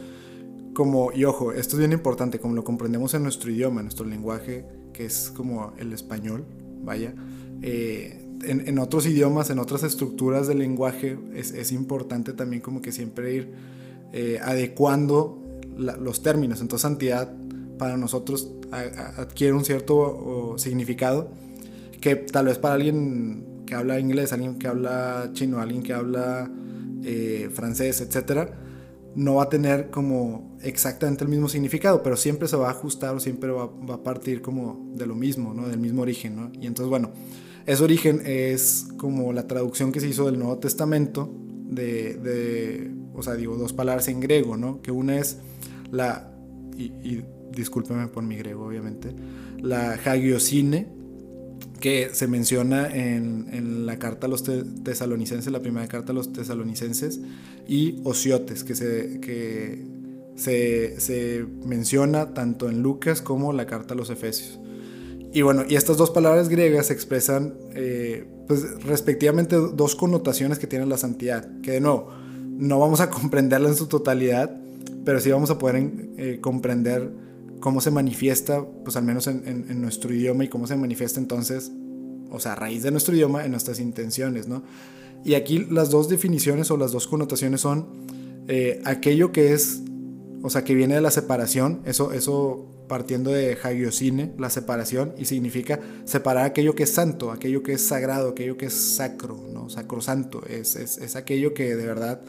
como, 0.73 1.11
y 1.13 1.23
ojo, 1.23 1.53
esto 1.53 1.75
es 1.75 1.79
bien 1.79 1.93
importante, 1.93 2.39
como 2.39 2.55
lo 2.55 2.63
comprendemos 2.63 3.13
en 3.13 3.21
nuestro 3.21 3.51
idioma, 3.51 3.81
en 3.81 3.85
nuestro 3.85 4.07
lenguaje, 4.07 4.65
que 4.91 5.05
es 5.05 5.31
como 5.35 5.73
el 5.77 5.93
español, 5.93 6.45
vaya. 6.83 7.13
Eh, 7.61 8.25
en, 8.43 8.79
otros 8.79 9.05
idiomas, 9.05 9.51
en 9.51 9.59
otras 9.59 9.83
estructuras 9.83 10.47
del 10.47 10.57
lenguaje, 10.57 11.17
es, 11.35 11.71
importante 11.71 12.33
también 12.33 12.61
como 12.61 12.81
que 12.81 12.91
siempre 12.91 13.35
ir 13.35 13.53
eh, 14.13 14.39
los 15.77 16.21
términos. 16.21 16.61
Entonces 16.61 16.81
santidad 16.81 17.31
para 17.77 17.97
nosotros 17.97 18.51
adquiere 18.71 19.53
un 19.53 19.65
cierto 19.65 20.55
significado 20.57 21.29
que 22.01 22.15
tal 22.15 22.45
vez 22.45 22.57
para 22.57 22.75
alguien 22.75 23.63
que 23.65 23.75
habla 23.75 23.99
inglés, 23.99 24.31
alguien 24.31 24.59
que 24.59 24.67
habla 24.67 25.29
chino, 25.33 25.59
alguien 25.59 25.81
que 25.81 25.93
habla 25.93 26.49
eh, 27.03 27.49
francés, 27.53 28.01
etcétera, 28.01 28.59
no 29.15 29.35
va 29.35 29.43
a 29.43 29.49
tener 29.49 29.89
como 29.89 30.57
exactamente 30.61 31.23
el 31.23 31.29
mismo 31.29 31.49
significado, 31.49 32.03
pero 32.03 32.15
siempre 32.15 32.47
se 32.47 32.57
va 32.57 32.67
a 32.67 32.71
ajustar 32.71 33.15
o 33.15 33.19
siempre 33.19 33.49
va, 33.49 33.63
a 33.63 34.03
partir 34.03 34.41
como 34.41 34.91
de 34.93 35.07
lo 35.07 35.15
mismo, 35.15 35.53
¿no? 35.53 35.67
Del 35.67 35.79
mismo 35.79 36.01
origen, 36.01 36.35
¿no? 36.35 36.51
Y 36.59 36.67
entonces, 36.67 36.89
bueno, 36.89 37.11
ese 37.65 37.83
origen 37.83 38.21
es 38.25 38.87
como 38.97 39.33
la 39.33 39.47
traducción 39.47 39.91
que 39.91 39.99
se 39.99 40.07
hizo 40.07 40.25
del 40.25 40.37
Nuevo 40.37 40.59
Testamento 40.59 41.33
de 41.69 42.91
o 43.15 43.23
sea, 43.23 43.35
digo, 43.35 43.55
dos 43.57 43.73
palabras 43.73 44.07
en 44.07 44.19
griego, 44.19 44.57
¿no? 44.57 44.81
Que 44.81 44.91
una 44.91 45.17
es 45.17 45.37
la, 45.91 46.31
y, 46.77 46.85
y 47.03 47.25
discúlpeme 47.51 48.07
por 48.07 48.23
mi 48.23 48.35
griego, 48.37 48.65
obviamente, 48.65 49.13
la 49.61 49.93
hagiosine, 49.93 50.95
que 51.79 52.09
se 52.13 52.27
menciona 52.27 52.87
en, 52.87 53.85
la 53.85 53.99
carta 53.99 54.27
a 54.27 54.29
los 54.29 54.43
tesalonicenses, 54.83 55.51
la 55.51 55.61
primera 55.61 55.87
carta 55.87 56.11
a 56.11 56.15
los 56.15 56.33
tesalonicenses, 56.33 57.19
y 57.67 57.99
Osiotes, 58.03 58.63
que 58.63 58.75
se, 58.75 59.19
que 59.19 59.85
se, 60.35 61.45
menciona 61.63 62.33
tanto 62.33 62.69
en 62.69 62.81
Lucas 62.81 63.21
como 63.21 63.53
la 63.53 63.65
carta 63.65 63.93
a 63.93 63.97
los 63.97 64.09
Efesios. 64.09 64.59
Y 65.33 65.41
bueno, 65.41 65.63
y 65.67 65.75
estas 65.75 65.97
dos 65.97 66.11
palabras 66.11 66.47
griegas 66.47 66.91
expresan 66.91 67.55
eh, 67.73 68.25
pues, 68.47 68.83
respectivamente 68.83 69.55
dos 69.55 69.95
connotaciones 69.95 70.59
que 70.59 70.67
tiene 70.67 70.85
la 70.85 70.97
santidad, 70.97 71.61
que 71.61 71.71
de 71.71 71.81
nuevo, 71.81 72.09
no 72.57 72.79
vamos 72.79 72.99
a 73.01 73.09
comprenderla 73.09 73.69
en 73.69 73.75
su 73.75 73.87
totalidad, 73.87 74.55
pero 75.03 75.19
sí 75.19 75.29
vamos 75.29 75.49
a 75.49 75.57
poder 75.57 75.91
eh, 76.17 76.39
comprender 76.41 77.11
cómo 77.59 77.81
se 77.81 77.91
manifiesta, 77.91 78.63
pues 78.83 78.95
al 78.95 79.03
menos 79.03 79.27
en, 79.27 79.81
nuestro 79.81 80.13
idioma 80.13 80.43
y 80.43 80.49
cómo 80.49 80.67
se 80.67 80.75
manifiesta 80.75 81.19
entonces, 81.19 81.71
o 82.29 82.39
sea, 82.39 82.53
a 82.53 82.55
raíz 82.55 82.83
de 82.83 82.91
nuestro 82.91 83.15
idioma, 83.15 83.45
en 83.45 83.51
nuestras 83.51 83.79
intenciones, 83.79 84.47
¿no? 84.47 84.63
Y 85.23 85.33
aquí 85.33 85.65
las 85.69 85.89
dos 85.89 86.07
definiciones 86.07 86.69
o 86.69 86.77
las 86.77 86.91
dos 86.91 87.07
connotaciones 87.07 87.61
son 87.61 87.87
eh, 88.47 88.81
aquello 88.85 89.31
que 89.31 89.53
es, 89.53 89.81
o 90.43 90.49
sea, 90.49 90.63
que 90.63 90.75
viene 90.75 90.95
de 90.95 91.01
la 91.01 91.11
separación, 91.11 91.81
eso, 91.85 92.13
eso 92.13 92.67
partiendo 92.87 93.31
de 93.31 93.53
Hagiosine, 93.53 94.33
la 94.37 94.51
separación, 94.51 95.13
y 95.17 95.25
significa 95.25 95.79
separar 96.03 96.45
aquello 96.45 96.75
que 96.75 96.83
es 96.83 96.93
santo, 96.93 97.31
aquello 97.31 97.63
que 97.63 97.73
es 97.73 97.81
sagrado, 97.81 98.29
aquello 98.29 98.57
que 98.57 98.67
es 98.67 98.73
sacro, 98.73 99.39
¿no? 99.51 99.69
Sacrosanto, 99.71 100.45
es, 100.47 100.75
es, 100.75 100.99
es 100.99 101.15
aquello 101.15 101.53
que 101.53 101.75
de 101.75 101.85
verdad... 101.85 102.21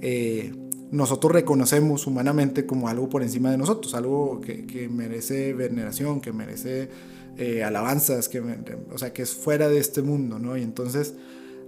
Eh, 0.00 0.52
nosotros 0.90 1.32
reconocemos 1.32 2.06
humanamente 2.06 2.66
como 2.66 2.88
algo 2.88 3.08
por 3.08 3.22
encima 3.22 3.50
de 3.50 3.58
nosotros, 3.58 3.94
algo 3.94 4.40
que, 4.40 4.88
merece 4.90 5.52
veneración, 5.54 6.20
que 6.20 6.32
merece 6.32 6.88
eh, 7.36 7.62
alabanzas, 7.62 8.28
que, 8.28 8.40
o 8.40 8.98
sea, 8.98 9.12
que 9.12 9.22
es 9.22 9.34
fuera 9.34 9.68
de 9.68 9.78
este 9.78 10.02
mundo, 10.02 10.38
¿no? 10.38 10.56
Y 10.56 10.62
entonces 10.62 11.14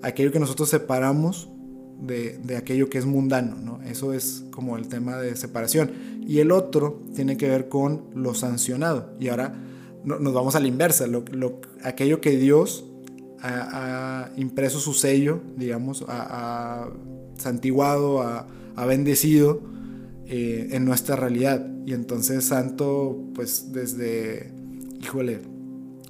aquello 0.03 0.33
que 0.33 0.41
nosotros 0.41 0.69
separamos 0.69 1.49
de, 2.01 2.57
aquello 2.57 2.91
que 2.91 2.99
es 2.99 3.07
mundano, 3.07 3.57
¿no? 3.57 3.81
Eso 3.83 4.13
es 4.13 4.45
como 4.51 4.77
el 4.77 4.89
tema 4.89 5.19
de 5.19 5.37
separación. 5.37 5.93
Y 6.27 6.41
el 6.41 6.51
otro 6.51 7.01
tiene 7.15 7.37
que 7.37 7.49
ver 7.49 7.69
con 7.69 8.07
lo 8.15 8.35
sancionado. 8.35 9.15
Y 9.21 9.29
ahora 9.29 9.55
nos 10.05 10.35
vamos 10.35 10.57
a 10.57 10.61
la 10.61 10.67
inversa, 10.67 11.07
lo, 11.07 11.25
aquello 11.85 12.21
que 12.21 12.37
Dios 12.37 12.85
ha, 13.41 14.31
impreso 14.37 14.81
su 14.81 14.95
sello, 14.95 15.41
digamos, 15.57 16.05
ha, 16.09 16.87
ha 16.87 16.93
santiguado, 17.43 18.23
ha 18.23 18.47
ha 18.77 18.87
bendecido 18.87 19.61
eh, 20.27 20.69
en 20.73 20.85
nuestra 20.85 21.17
realidad. 21.17 21.67
Y 21.87 21.93
entonces 21.93 22.45
santo, 22.45 23.31
pues 23.35 23.73
desde, 23.73 24.53
híjole, 25.01 25.41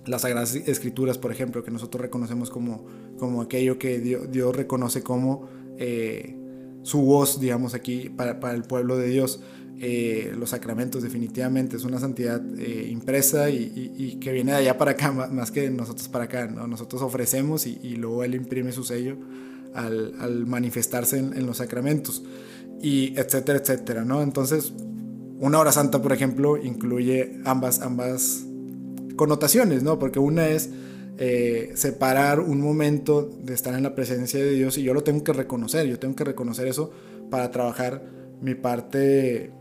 las 0.07 0.23
Sagradas 0.23 0.55
Escrituras, 0.55 1.19
por 1.19 1.33
ejemplo, 1.33 1.63
que 1.63 1.71
nosotros 1.71 2.01
reconocemos 2.01 2.51
como, 2.51 2.85
como 3.19 3.43
aquello 3.43 3.79
que 3.79 4.01
Dios, 4.01 4.57
reconoce 4.57 5.03
como 5.03 5.49
eh, 5.79 6.37
su 6.83 7.03
voz, 7.03 7.41
digamos, 7.41 7.75
aquí 7.75 8.11
para, 8.11 8.53
el 8.53 8.63
pueblo 8.63 8.97
de 8.97 9.09
Dios. 9.09 9.43
Eh, 9.85 10.33
los 10.39 10.51
sacramentos 10.51 11.03
definitivamente 11.03 11.77
es 11.77 11.83
una 11.83 11.99
santidad 11.99 12.41
impresa 12.89 13.51
y, 13.51 14.19
que 14.21 14.31
viene 14.31 14.53
de 14.53 14.59
allá 14.59 14.79
para 14.79 14.93
acá 14.93 15.11
más 15.33 15.51
que 15.51 15.71
nosotros 15.71 16.09
para 16.09 16.25
acá. 16.25 16.47
¿no? 16.47 16.67
Nosotros 16.67 17.03
ofrecemos 17.03 17.67
y, 17.67 17.97
luego 17.97 18.23
Él 18.23 18.35
imprime 18.35 18.73
su 18.73 18.85
sello 18.85 19.17
al, 19.75 20.47
manifestarse 20.47 21.19
en, 21.19 21.47
los 21.47 21.59
sacramentos 21.59 22.23
y 22.81 23.19
etcétera, 23.19 23.59
etcétera, 23.59 24.05
¿no? 24.05 24.23
Entonces, 24.23 24.73
una 25.39 25.59
hora 25.59 25.73
santa, 25.73 26.01
por 26.01 26.13
ejemplo, 26.13 26.57
incluye 26.57 27.41
ambas, 27.45 27.81
ambas 27.81 28.45
connotaciones, 29.17 29.83
¿no? 29.83 29.99
Porque 29.99 30.19
una 30.19 30.49
es 30.49 30.71
eh, 31.19 31.73
separar 31.75 32.41
un 32.41 32.61
momento 32.61 33.29
de 33.43 33.55
estar 33.55 33.75
en 33.75 33.83
la 33.83 33.95
presencia 33.95 34.41
de 34.41 34.51
Dios 34.51 34.79
y 34.79 34.83
yo 34.83 34.95
lo 34.95 35.03
tengo 35.03 35.23
que 35.23 35.33
reconocer, 35.33 35.87
yo 35.87 35.99
tengo 35.99 36.17
que 36.17 36.25
reconocer 36.25 36.67
eso 36.69 36.91
para 37.31 37.51
trabajar 37.51 38.03
mi 38.41 38.55
parte 38.55 39.53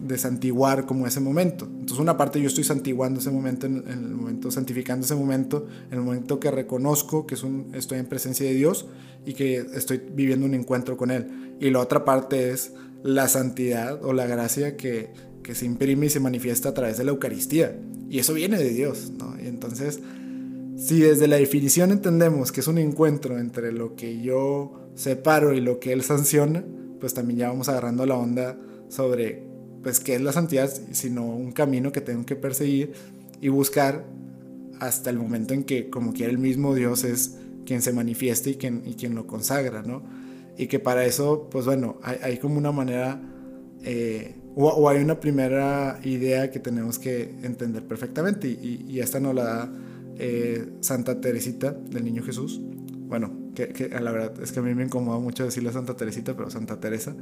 de 0.00 0.16
santiguar 0.16 0.86
como 0.86 1.06
ese 1.06 1.20
momento. 1.20 1.66
Entonces 1.66 1.98
una 1.98 2.16
parte 2.16 2.40
yo 2.40 2.48
estoy 2.48 2.64
santiguando 2.64 3.20
ese 3.20 3.30
momento, 3.30 3.66
en, 3.66 3.84
el 3.86 4.14
momento, 4.14 4.50
santificando 4.50 5.04
ese 5.04 5.14
momento, 5.14 5.66
en 5.90 5.98
el 5.98 6.04
momento 6.04 6.40
que 6.40 6.50
reconozco 6.50 7.26
que 7.26 7.34
es 7.34 7.42
un, 7.42 7.70
estoy 7.74 7.98
en 7.98 8.06
presencia 8.06 8.46
de 8.46 8.54
Dios 8.54 8.86
y 9.26 9.34
que 9.34 9.56
estoy 9.74 10.00
viviendo 10.12 10.46
un 10.46 10.54
encuentro 10.54 10.96
con 10.96 11.10
Él. 11.10 11.56
Y 11.60 11.70
la 11.70 11.80
otra 11.80 12.06
parte 12.06 12.50
es 12.50 12.72
la 13.02 13.28
santidad 13.28 14.02
o 14.02 14.12
la 14.12 14.26
gracia 14.26 14.76
que, 14.76 15.30
se 15.52 15.66
imprime 15.66 16.06
y 16.06 16.10
se 16.10 16.20
manifiesta 16.20 16.68
a 16.68 16.74
través 16.74 16.96
de 16.96 17.02
la 17.02 17.10
Eucaristía. 17.10 17.76
Y 18.08 18.20
eso 18.20 18.34
viene 18.34 18.56
de 18.56 18.70
Dios. 18.70 19.12
Y 19.42 19.48
entonces, 19.48 19.98
si 20.76 21.00
desde 21.00 21.26
la 21.26 21.36
definición 21.36 21.90
entendemos 21.90 22.52
que 22.52 22.60
es 22.60 22.68
un 22.68 22.78
encuentro 22.78 23.36
entre 23.36 23.72
lo 23.72 23.96
que 23.96 24.20
yo 24.20 24.92
separo 24.94 25.52
y 25.52 25.60
lo 25.60 25.80
que 25.80 25.92
Él 25.92 26.02
sanciona, 26.02 26.64
pues 27.00 27.14
también 27.14 27.40
ya 27.40 27.48
vamos 27.48 27.68
agarrando 27.68 28.06
la 28.06 28.14
onda 28.14 28.56
sobre 28.88 29.49
pues 29.82 30.00
qué 30.00 30.14
es 30.14 30.20
la 30.20 30.32
santidad, 30.32 30.70
sino 30.92 31.24
un 31.24 31.52
camino 31.52 31.92
que 31.92 32.00
tengo 32.00 32.26
que 32.26 32.36
perseguir 32.36 32.92
y 33.40 33.48
buscar 33.48 34.04
hasta 34.80 35.10
el 35.10 35.18
momento 35.18 35.54
en 35.54 35.64
que 35.64 35.90
como 35.90 36.12
quiera 36.12 36.30
el 36.30 36.38
mismo 36.38 36.74
Dios 36.74 37.04
es 37.04 37.36
quien 37.66 37.82
se 37.82 37.92
manifiesta 37.92 38.50
y 38.50 38.54
quien, 38.54 38.82
y 38.84 38.94
quien 38.94 39.14
lo 39.14 39.26
consagra, 39.26 39.82
¿no? 39.82 40.02
Y 40.56 40.66
que 40.66 40.78
para 40.78 41.04
eso, 41.04 41.48
pues 41.50 41.64
bueno, 41.64 41.98
hay, 42.02 42.38
como 42.38 42.58
una 42.58 42.72
manera, 42.72 43.20
eh, 43.82 44.34
o, 44.56 44.88
hay 44.88 45.02
una 45.02 45.20
primera 45.20 46.00
idea 46.02 46.50
que 46.50 46.58
tenemos 46.58 46.98
que 46.98 47.34
entender 47.42 47.86
perfectamente, 47.86 48.48
y, 48.48 48.98
esta 49.00 49.20
nos 49.20 49.34
la 49.34 49.44
da 49.44 49.72
eh, 50.18 50.68
Santa 50.80 51.20
Teresita 51.20 51.72
del 51.72 52.04
Niño 52.04 52.22
Jesús. 52.22 52.60
Bueno, 52.60 53.32
que, 53.54 53.68
que, 53.68 53.88
la 53.88 54.10
verdad 54.12 54.42
es 54.42 54.52
que 54.52 54.60
a 54.60 54.62
mí 54.62 54.74
me 54.74 54.84
incomoda 54.84 55.18
mucho 55.18 55.44
decirle 55.44 55.72
Santa 55.72 55.96
Teresita, 55.96 56.36
pero 56.36 56.50
Santa 56.50 56.78
Teresa. 56.80 57.14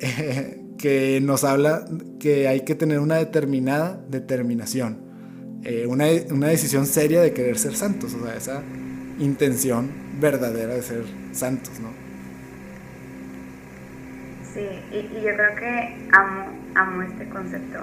que 0.78 1.20
nos 1.22 1.44
habla 1.44 1.84
que 2.20 2.48
hay 2.48 2.60
que 2.60 2.74
tener 2.74 2.98
una 2.98 3.16
determinada 3.16 4.00
determinación, 4.08 4.98
eh, 5.64 5.86
una, 5.86 6.06
una, 6.30 6.48
decisión 6.48 6.86
seria 6.86 7.22
de 7.22 7.32
querer 7.32 7.58
ser 7.58 7.74
santos, 7.74 8.14
o 8.14 8.24
sea, 8.24 8.36
esa 8.36 8.62
intención 9.18 9.90
verdadera 10.20 10.74
de 10.74 10.82
ser 10.82 11.04
santos, 11.32 11.80
¿no? 11.80 11.88
Sí, 14.52 14.66
y, 14.92 15.14
yo 15.16 15.34
creo 15.34 15.56
que 15.56 16.08
amo, 16.12 16.46
amo 16.74 17.02
este 17.02 17.28
concepto 17.28 17.80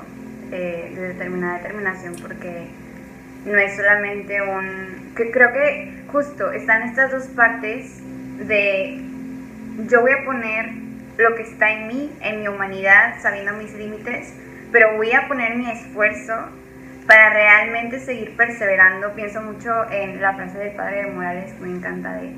eh, 0.52 0.94
de 0.96 1.02
determinada 1.10 1.58
determinación 1.58 2.16
porque 2.22 2.68
no 3.46 3.58
es 3.58 3.76
solamente 3.76 4.42
un... 4.42 5.14
creo 5.16 5.52
que 5.52 6.04
justo 6.12 6.52
están 6.52 6.84
estas 6.84 7.12
dos 7.12 7.24
partes 7.36 7.98
de 8.48 9.02
yo 9.90 10.02
voy 10.02 10.12
a 10.12 10.26
poner 10.26 10.91
lo 11.18 11.36
que 11.36 11.44
está 11.44 11.72
en 11.72 11.88
mí, 11.88 12.12
en 12.22 12.42
mi 12.42 12.48
humanidad, 12.48 13.16
sabiendo 13.22 13.54
mis 13.54 13.74
límites, 13.74 14.34
pero 14.72 14.96
voy 14.96 15.12
a 15.14 15.28
poner 15.28 15.56
mi 15.56 15.70
esfuerzo 15.70 16.34
para 17.08 17.30
realmente 17.32 18.00
seguir 18.00 18.36
perseverando. 18.38 19.14
Pienso 19.14 19.42
mucho 19.42 19.90
en 19.92 20.22
la 20.22 20.34
frase 20.34 20.58
del 20.58 20.76
padre 20.76 21.04
de 21.04 21.12
Morales 21.12 21.54
que 21.54 21.66
me 21.66 21.78
encanta 21.78 22.14
de 22.14 22.32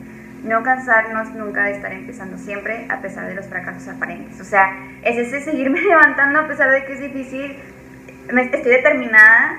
no 0.43 0.61
cansarnos 0.61 1.31
nunca 1.31 1.63
de 1.63 1.73
estar 1.73 1.93
empezando 1.93 2.37
siempre 2.37 2.85
a 2.89 2.99
pesar 3.01 3.27
de 3.27 3.35
los 3.35 3.47
fracasos 3.47 3.87
aparentes. 3.87 4.39
O 4.41 4.43
sea, 4.43 4.75
es 5.03 5.17
ese 5.17 5.41
seguirme 5.41 5.81
levantando 5.87 6.39
a 6.39 6.47
pesar 6.47 6.71
de 6.71 6.85
que 6.85 6.93
es 6.93 7.01
difícil. 7.01 7.57
Estoy 8.27 8.71
determinada 8.71 9.57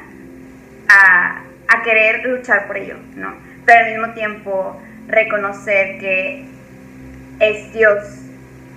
a, 0.88 1.42
a 1.68 1.82
querer 1.82 2.24
luchar 2.26 2.66
por 2.66 2.76
ello, 2.76 2.96
¿no? 3.14 3.34
Pero 3.64 3.84
al 3.84 3.90
mismo 3.92 4.14
tiempo 4.14 4.80
reconocer 5.06 5.98
que 5.98 6.44
es 7.40 7.72
Dios 7.72 8.23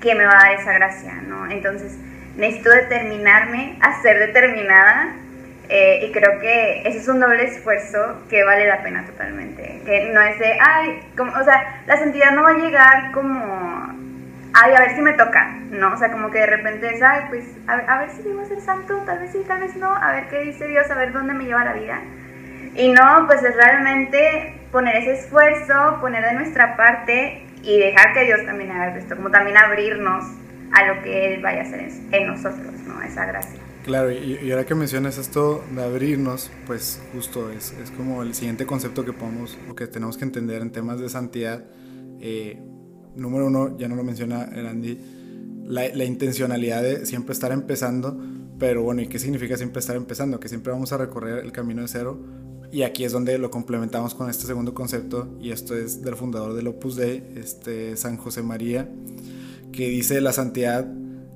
que 0.01 0.15
me 0.15 0.25
va 0.25 0.31
a 0.31 0.49
dar 0.49 0.59
esa 0.59 0.73
gracia, 0.73 1.13
¿no? 1.27 1.49
Entonces, 1.49 1.97
necesito 2.35 2.69
determinarme 2.69 3.77
a 3.81 4.01
ser 4.01 4.19
determinada 4.19 5.15
eh, 5.69 6.05
y 6.07 6.11
creo 6.11 6.39
que 6.39 6.81
ese 6.87 6.99
es 6.99 7.07
un 7.07 7.19
doble 7.19 7.43
esfuerzo 7.43 8.23
que 8.29 8.43
vale 8.43 8.67
la 8.67 8.81
pena 8.83 9.05
totalmente. 9.05 9.81
Que 9.85 10.11
no 10.13 10.21
es 10.21 10.39
de, 10.39 10.57
ay, 10.59 10.99
como, 11.17 11.31
o 11.31 11.43
sea, 11.43 11.81
la 11.85 11.97
santidad 11.97 12.31
no 12.31 12.43
va 12.43 12.51
a 12.51 12.57
llegar 12.57 13.11
como 13.11 13.97
ay, 14.53 14.73
a 14.73 14.79
ver 14.79 14.95
si 14.95 15.01
me 15.01 15.13
toca, 15.13 15.55
¿no? 15.71 15.93
O 15.93 15.97
sea, 15.97 16.11
como 16.11 16.31
que 16.31 16.39
de 16.39 16.47
repente 16.47 16.95
es, 16.95 17.01
ay, 17.01 17.25
pues, 17.29 17.45
a, 17.67 17.99
ver 17.99 18.09
si 18.11 18.21
a 18.29 18.45
ser 18.45 18.61
santo, 18.61 18.97
tal 19.05 19.19
vez 19.19 19.31
sí, 19.31 19.43
tal 19.47 19.59
vez 19.61 19.75
no, 19.75 19.93
a 19.93 20.13
ver 20.13 20.27
qué 20.29 20.39
dice 20.41 20.67
Dios, 20.67 20.89
a 20.89 20.95
ver 20.95 21.13
dónde 21.13 21.33
me 21.33 21.45
lleva 21.45 21.63
la 21.63 21.73
vida. 21.73 21.99
Y 22.75 22.89
no, 22.89 23.25
pues 23.27 23.43
es 23.43 23.55
realmente 23.55 24.55
poner 24.71 24.97
ese 24.97 25.13
esfuerzo, 25.13 25.97
poner 26.01 26.23
de 26.23 26.33
nuestra 26.33 26.75
parte 26.75 27.43
y 27.67 27.77
dejar 27.77 28.13
que 28.13 28.23
Dios 28.23 28.39
también 28.45 28.71
haga 28.71 28.97
esto, 28.97 29.17
como 29.17 29.29
también 29.29 29.57
abrirnos 29.57 30.23
a 30.71 30.87
lo 30.87 31.03
que 31.03 31.33
Él 31.33 31.41
vaya 31.41 31.59
a 31.59 31.63
hacer 31.63 31.89
en 32.11 32.27
nosotros, 32.27 32.73
¿no? 32.87 33.01
Esa 33.01 33.25
gracia. 33.25 33.59
Claro, 33.83 34.09
y, 34.11 34.49
ahora 34.51 34.65
que 34.65 34.73
mencionas 34.73 35.17
esto 35.17 35.63
de 35.71 35.83
abrirnos, 35.83 36.49
pues 36.65 37.01
justo 37.13 37.51
es, 37.51 37.73
es, 37.81 37.91
como 37.91 38.23
el 38.23 38.33
siguiente 38.33 38.65
concepto 38.65 39.03
que 39.03 39.11
podemos 39.13 39.57
o 39.69 39.75
que 39.75 39.87
tenemos 39.87 40.17
que 40.17 40.23
entender 40.23 40.61
en 40.61 40.71
temas 40.71 40.99
de 40.99 41.09
santidad. 41.09 41.65
Eh, 42.21 42.57
número 43.15 43.47
uno, 43.47 43.77
ya 43.77 43.89
no 43.89 43.95
lo 43.95 44.03
menciona 44.03 44.43
Andy, 44.43 44.99
la, 45.65 45.87
la, 45.93 46.05
intencionalidad 46.05 46.81
de 46.83 47.05
siempre 47.05 47.33
estar 47.33 47.51
empezando, 47.51 48.17
pero 48.57 48.81
bueno, 48.81 49.01
¿y 49.01 49.07
qué 49.07 49.19
significa 49.19 49.57
siempre 49.57 49.79
estar 49.79 49.95
empezando? 49.95 50.39
Que 50.39 50.47
siempre 50.47 50.71
vamos 50.71 50.93
a 50.93 50.97
recorrer 50.97 51.43
el 51.43 51.51
camino 51.51 51.81
de 51.81 51.87
cero. 51.89 52.17
Y 52.77 52.83
aquí 52.83 53.05
es 53.05 53.11
donde 53.11 53.39
lo 53.39 53.49
complementamos 53.49 54.13
con 54.13 54.29
este 54.29 54.45
segundo 54.45 54.75
concepto, 54.75 55.35
y 55.41 55.49
esto 55.49 55.75
es 55.75 56.03
del 56.03 56.15
fundador 56.15 56.53
del 56.53 56.67
Opus 56.67 56.95
Dei, 56.95 57.23
este 57.35 57.97
San 57.97 58.17
José 58.17 58.43
María, 58.43 58.87
que 59.71 59.89
dice 59.89 60.21
la 60.21 60.31
santidad 60.31 60.87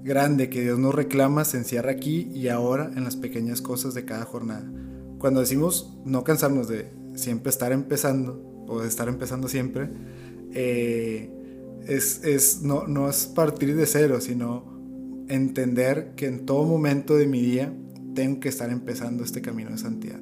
grande 0.03 0.51
que 0.51 0.61
Dios 0.61 0.77
nos 0.77 0.93
reclama 0.93 1.43
se 1.43 1.57
encierra 1.57 1.89
aquí 1.89 2.29
y 2.31 2.49
ahora 2.49 2.91
en 2.95 3.03
las 3.03 3.15
pequeñas 3.15 3.63
cosas 3.63 3.95
de 3.95 4.05
cada 4.05 4.25
jornada. 4.25 4.71
Cuando 5.17 5.39
decimos 5.39 5.97
no 6.05 6.23
cansarnos 6.23 6.67
de 6.67 6.91
siempre 7.15 7.49
estar 7.49 7.71
empezando 7.71 8.39
o 8.67 8.79
de 8.83 8.87
estar 8.87 9.07
empezando 9.07 9.47
siempre, 9.47 9.89
eh, 10.53 11.31
es, 11.87 12.23
es, 12.23 12.61
no, 12.61 12.85
no 12.85 13.09
es 13.09 13.25
partir 13.25 13.75
de 13.75 13.87
cero, 13.87 14.21
sino 14.21 14.79
entender 15.27 16.13
que 16.15 16.27
en 16.27 16.45
todo 16.45 16.65
momento 16.65 17.15
de 17.15 17.25
mi 17.25 17.41
día 17.41 17.73
tengo 18.13 18.39
que 18.39 18.49
estar 18.49 18.69
empezando 18.69 19.23
este 19.23 19.41
camino 19.41 19.71
de 19.71 19.79
santidad. 19.79 20.21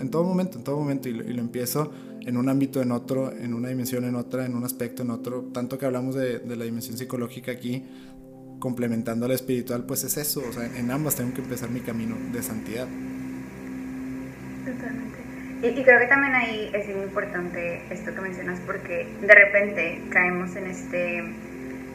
En 0.00 0.10
todo 0.10 0.24
momento, 0.24 0.58
en 0.58 0.64
todo 0.64 0.76
momento, 0.76 1.08
y 1.08 1.12
lo, 1.12 1.24
y 1.24 1.32
lo, 1.32 1.40
empiezo 1.40 1.92
en 2.20 2.36
un 2.36 2.48
ámbito, 2.48 2.82
en 2.82 2.92
otro, 2.92 3.32
en 3.32 3.54
una 3.54 3.68
dimensión, 3.68 4.04
en 4.04 4.14
otra, 4.14 4.46
en 4.46 4.54
un 4.54 4.64
aspecto, 4.64 5.02
en 5.02 5.10
otro. 5.10 5.50
Tanto 5.52 5.78
que 5.78 5.86
hablamos 5.86 6.14
de, 6.14 6.38
de 6.38 6.56
la 6.56 6.64
dimensión 6.64 6.96
psicológica 6.96 7.52
aquí, 7.52 7.84
complementando 8.58 9.26
a 9.26 9.28
la 9.28 9.34
espiritual, 9.34 9.84
pues 9.84 10.04
es 10.04 10.16
eso, 10.16 10.42
o 10.48 10.52
sea, 10.52 10.66
en 10.76 10.90
ambas 10.90 11.16
tengo 11.16 11.32
que 11.34 11.42
empezar 11.42 11.70
mi 11.70 11.80
camino 11.80 12.16
de 12.32 12.42
santidad. 12.42 12.86
Totalmente. 14.64 15.18
Y, 15.62 15.82
creo 15.82 15.98
que 15.98 16.06
también 16.06 16.34
ahí 16.34 16.70
es 16.72 16.88
importante 16.88 17.82
esto 17.90 18.14
que 18.14 18.20
mencionas 18.20 18.60
porque 18.64 19.08
de 19.20 19.34
repente 19.34 20.00
caemos 20.10 20.54
en 20.54 20.66
este, 20.66 21.24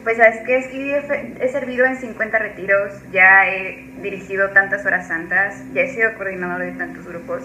pues 0.04 0.18
sabes 0.18 0.40
que 0.40 0.68
que 0.70 1.34
he, 1.40 1.48
servido 1.48 1.86
en 1.86 1.96
50 1.96 2.38
retiros, 2.38 2.92
ya 3.10 3.48
he 3.48 3.90
dirigido 4.02 4.50
tantas 4.50 4.84
horas 4.86 5.08
santas, 5.08 5.62
ya 5.72 5.82
he 5.82 5.88
sido 5.88 6.14
coordinador 6.14 6.60
de 6.60 6.72
tantos 6.72 7.06
grupos, 7.06 7.42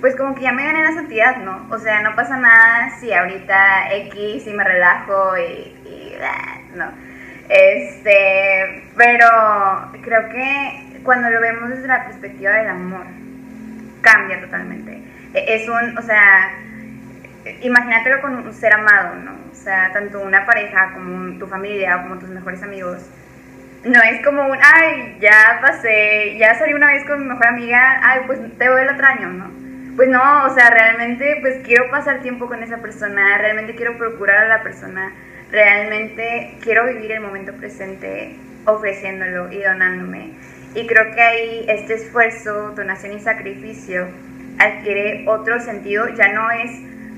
pues 0.00 0.16
como 0.16 0.34
que 0.34 0.42
ya 0.42 0.52
me 0.52 0.64
gané 0.64 0.84
la 0.84 0.92
santidad, 0.92 1.36
¿no? 1.38 1.66
O 1.70 1.78
sea, 1.78 2.00
no 2.02 2.14
pasa 2.14 2.38
nada 2.38 2.90
si 3.00 3.12
ahorita 3.12 3.92
X 3.92 4.46
y 4.46 4.52
me 4.52 4.64
relajo 4.64 5.36
y, 5.36 5.74
y 5.86 6.16
no 6.76 7.08
este, 7.48 8.84
pero 8.96 9.26
creo 10.02 10.28
que 10.28 11.00
cuando 11.02 11.30
lo 11.30 11.40
vemos 11.40 11.70
desde 11.70 11.88
la 11.88 12.04
perspectiva 12.04 12.52
del 12.52 12.68
amor, 12.68 13.06
cambia 14.02 14.40
totalmente. 14.40 15.02
E, 15.32 15.54
es 15.54 15.68
un, 15.68 15.96
o 15.96 16.02
sea, 16.02 16.50
imagínatelo 17.62 18.20
con 18.20 18.36
un 18.36 18.52
ser 18.52 18.74
amado, 18.74 19.16
¿no? 19.16 19.32
O 19.50 19.54
sea, 19.54 19.92
tanto 19.92 20.20
una 20.20 20.46
pareja 20.46 20.92
como 20.94 21.38
tu 21.38 21.46
familia, 21.46 22.02
como 22.02 22.18
tus 22.18 22.28
mejores 22.28 22.62
amigos. 22.62 22.98
No 23.84 24.02
es 24.02 24.24
como 24.24 24.46
un, 24.46 24.58
ay, 24.60 25.18
ya 25.20 25.58
pasé, 25.60 26.36
ya 26.38 26.54
salí 26.56 26.74
una 26.74 26.88
vez 26.88 27.04
con 27.04 27.20
mi 27.20 27.26
mejor 27.26 27.46
amiga, 27.46 28.00
ay, 28.02 28.20
pues 28.26 28.40
te 28.58 28.68
voy 28.68 28.82
el 28.82 28.88
otro 28.88 29.06
año, 29.06 29.28
¿no? 29.28 29.50
Pues 29.96 30.08
no, 30.08 30.44
o 30.46 30.50
sea, 30.54 30.70
realmente 30.70 31.38
pues 31.40 31.64
quiero 31.64 31.90
pasar 31.90 32.20
tiempo 32.20 32.46
con 32.46 32.62
esa 32.62 32.78
persona, 32.78 33.38
realmente 33.38 33.74
quiero 33.74 33.96
procurar 33.96 34.44
a 34.44 34.48
la 34.48 34.62
persona 34.62 35.12
realmente 35.50 36.56
quiero 36.62 36.86
vivir 36.86 37.12
el 37.12 37.20
momento 37.20 37.52
presente 37.54 38.36
ofreciéndolo 38.66 39.50
y 39.52 39.62
donándome. 39.62 40.32
Y 40.74 40.86
creo 40.86 41.14
que 41.14 41.20
ahí 41.20 41.66
este 41.68 41.94
esfuerzo, 41.94 42.72
donación 42.72 43.16
y 43.16 43.20
sacrificio 43.20 44.06
adquiere 44.58 45.24
otro 45.26 45.60
sentido, 45.60 46.08
ya 46.14 46.32
no 46.32 46.50
es 46.50 46.70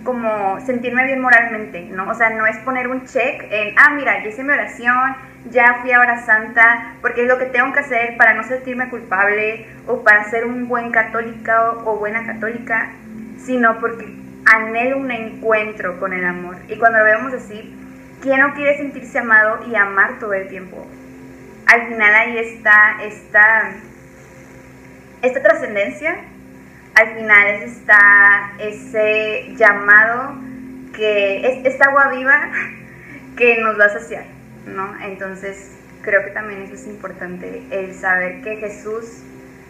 como 0.05 0.61
sentirme 0.61 1.05
bien 1.05 1.21
moralmente, 1.21 1.83
¿no? 1.91 2.09
O 2.09 2.15
sea, 2.15 2.31
no 2.31 2.47
es 2.47 2.57
poner 2.59 2.89
un 2.89 3.07
check 3.07 3.47
en, 3.51 3.75
ah, 3.79 3.91
mira, 3.95 4.23
ya 4.23 4.29
hice 4.29 4.43
mi 4.43 4.53
oración, 4.53 5.17
ya 5.51 5.79
fui 5.81 5.93
a 5.93 6.01
hora 6.01 6.25
santa, 6.25 6.95
porque 7.01 7.23
es 7.23 7.29
lo 7.29 7.39
que 7.39 7.47
tengo 7.47 7.73
que 7.73 7.81
hacer 7.81 8.17
para 8.17 8.35
no 8.35 8.45
sentirme 8.45 8.89
culpable 8.91 9.67
o 9.87 10.03
para 10.03 10.25
ser 10.25 10.45
un 10.45 10.69
buen 10.69 10.91
católica 10.91 11.73
o 11.85 11.97
buena 11.97 12.25
católica, 12.27 12.91
sino 13.39 13.79
porque 13.79 14.07
anhelo 14.47 14.99
un 14.99 15.11
encuentro 15.11 15.99
con 15.99 16.13
el 16.13 16.25
amor. 16.25 16.57
Y 16.69 16.77
cuando 16.77 16.99
lo 16.99 17.05
vemos 17.05 17.33
así, 17.35 17.77
¿Quién 18.21 18.41
no 18.41 18.53
quiere 18.53 18.77
sentirse 18.77 19.19
amado 19.19 19.67
y 19.67 19.75
amar 19.75 20.19
todo 20.19 20.35
el 20.35 20.47
tiempo? 20.49 20.87
Al 21.67 21.89
final 21.89 22.15
ahí 22.15 22.39
está 22.39 23.03
esta, 23.03 23.73
esta 25.23 25.43
trascendencia, 25.43 26.19
al 27.01 27.15
final 27.15 27.47
está 27.63 28.53
ese 28.59 29.55
llamado 29.57 30.35
que 30.95 31.47
es 31.47 31.67
esta 31.67 31.89
agua 31.89 32.11
viva 32.11 32.53
que 33.37 33.59
nos 33.61 33.79
va 33.79 33.87
a 33.87 33.89
saciar, 33.89 34.25
¿no? 34.67 35.01
Entonces 35.01 35.73
creo 36.03 36.25
que 36.25 36.31
también 36.31 36.63
eso 36.63 36.75
es 36.75 36.87
importante, 36.87 37.63
el 37.71 37.95
saber 37.95 38.43
que 38.43 38.57
Jesús 38.57 39.23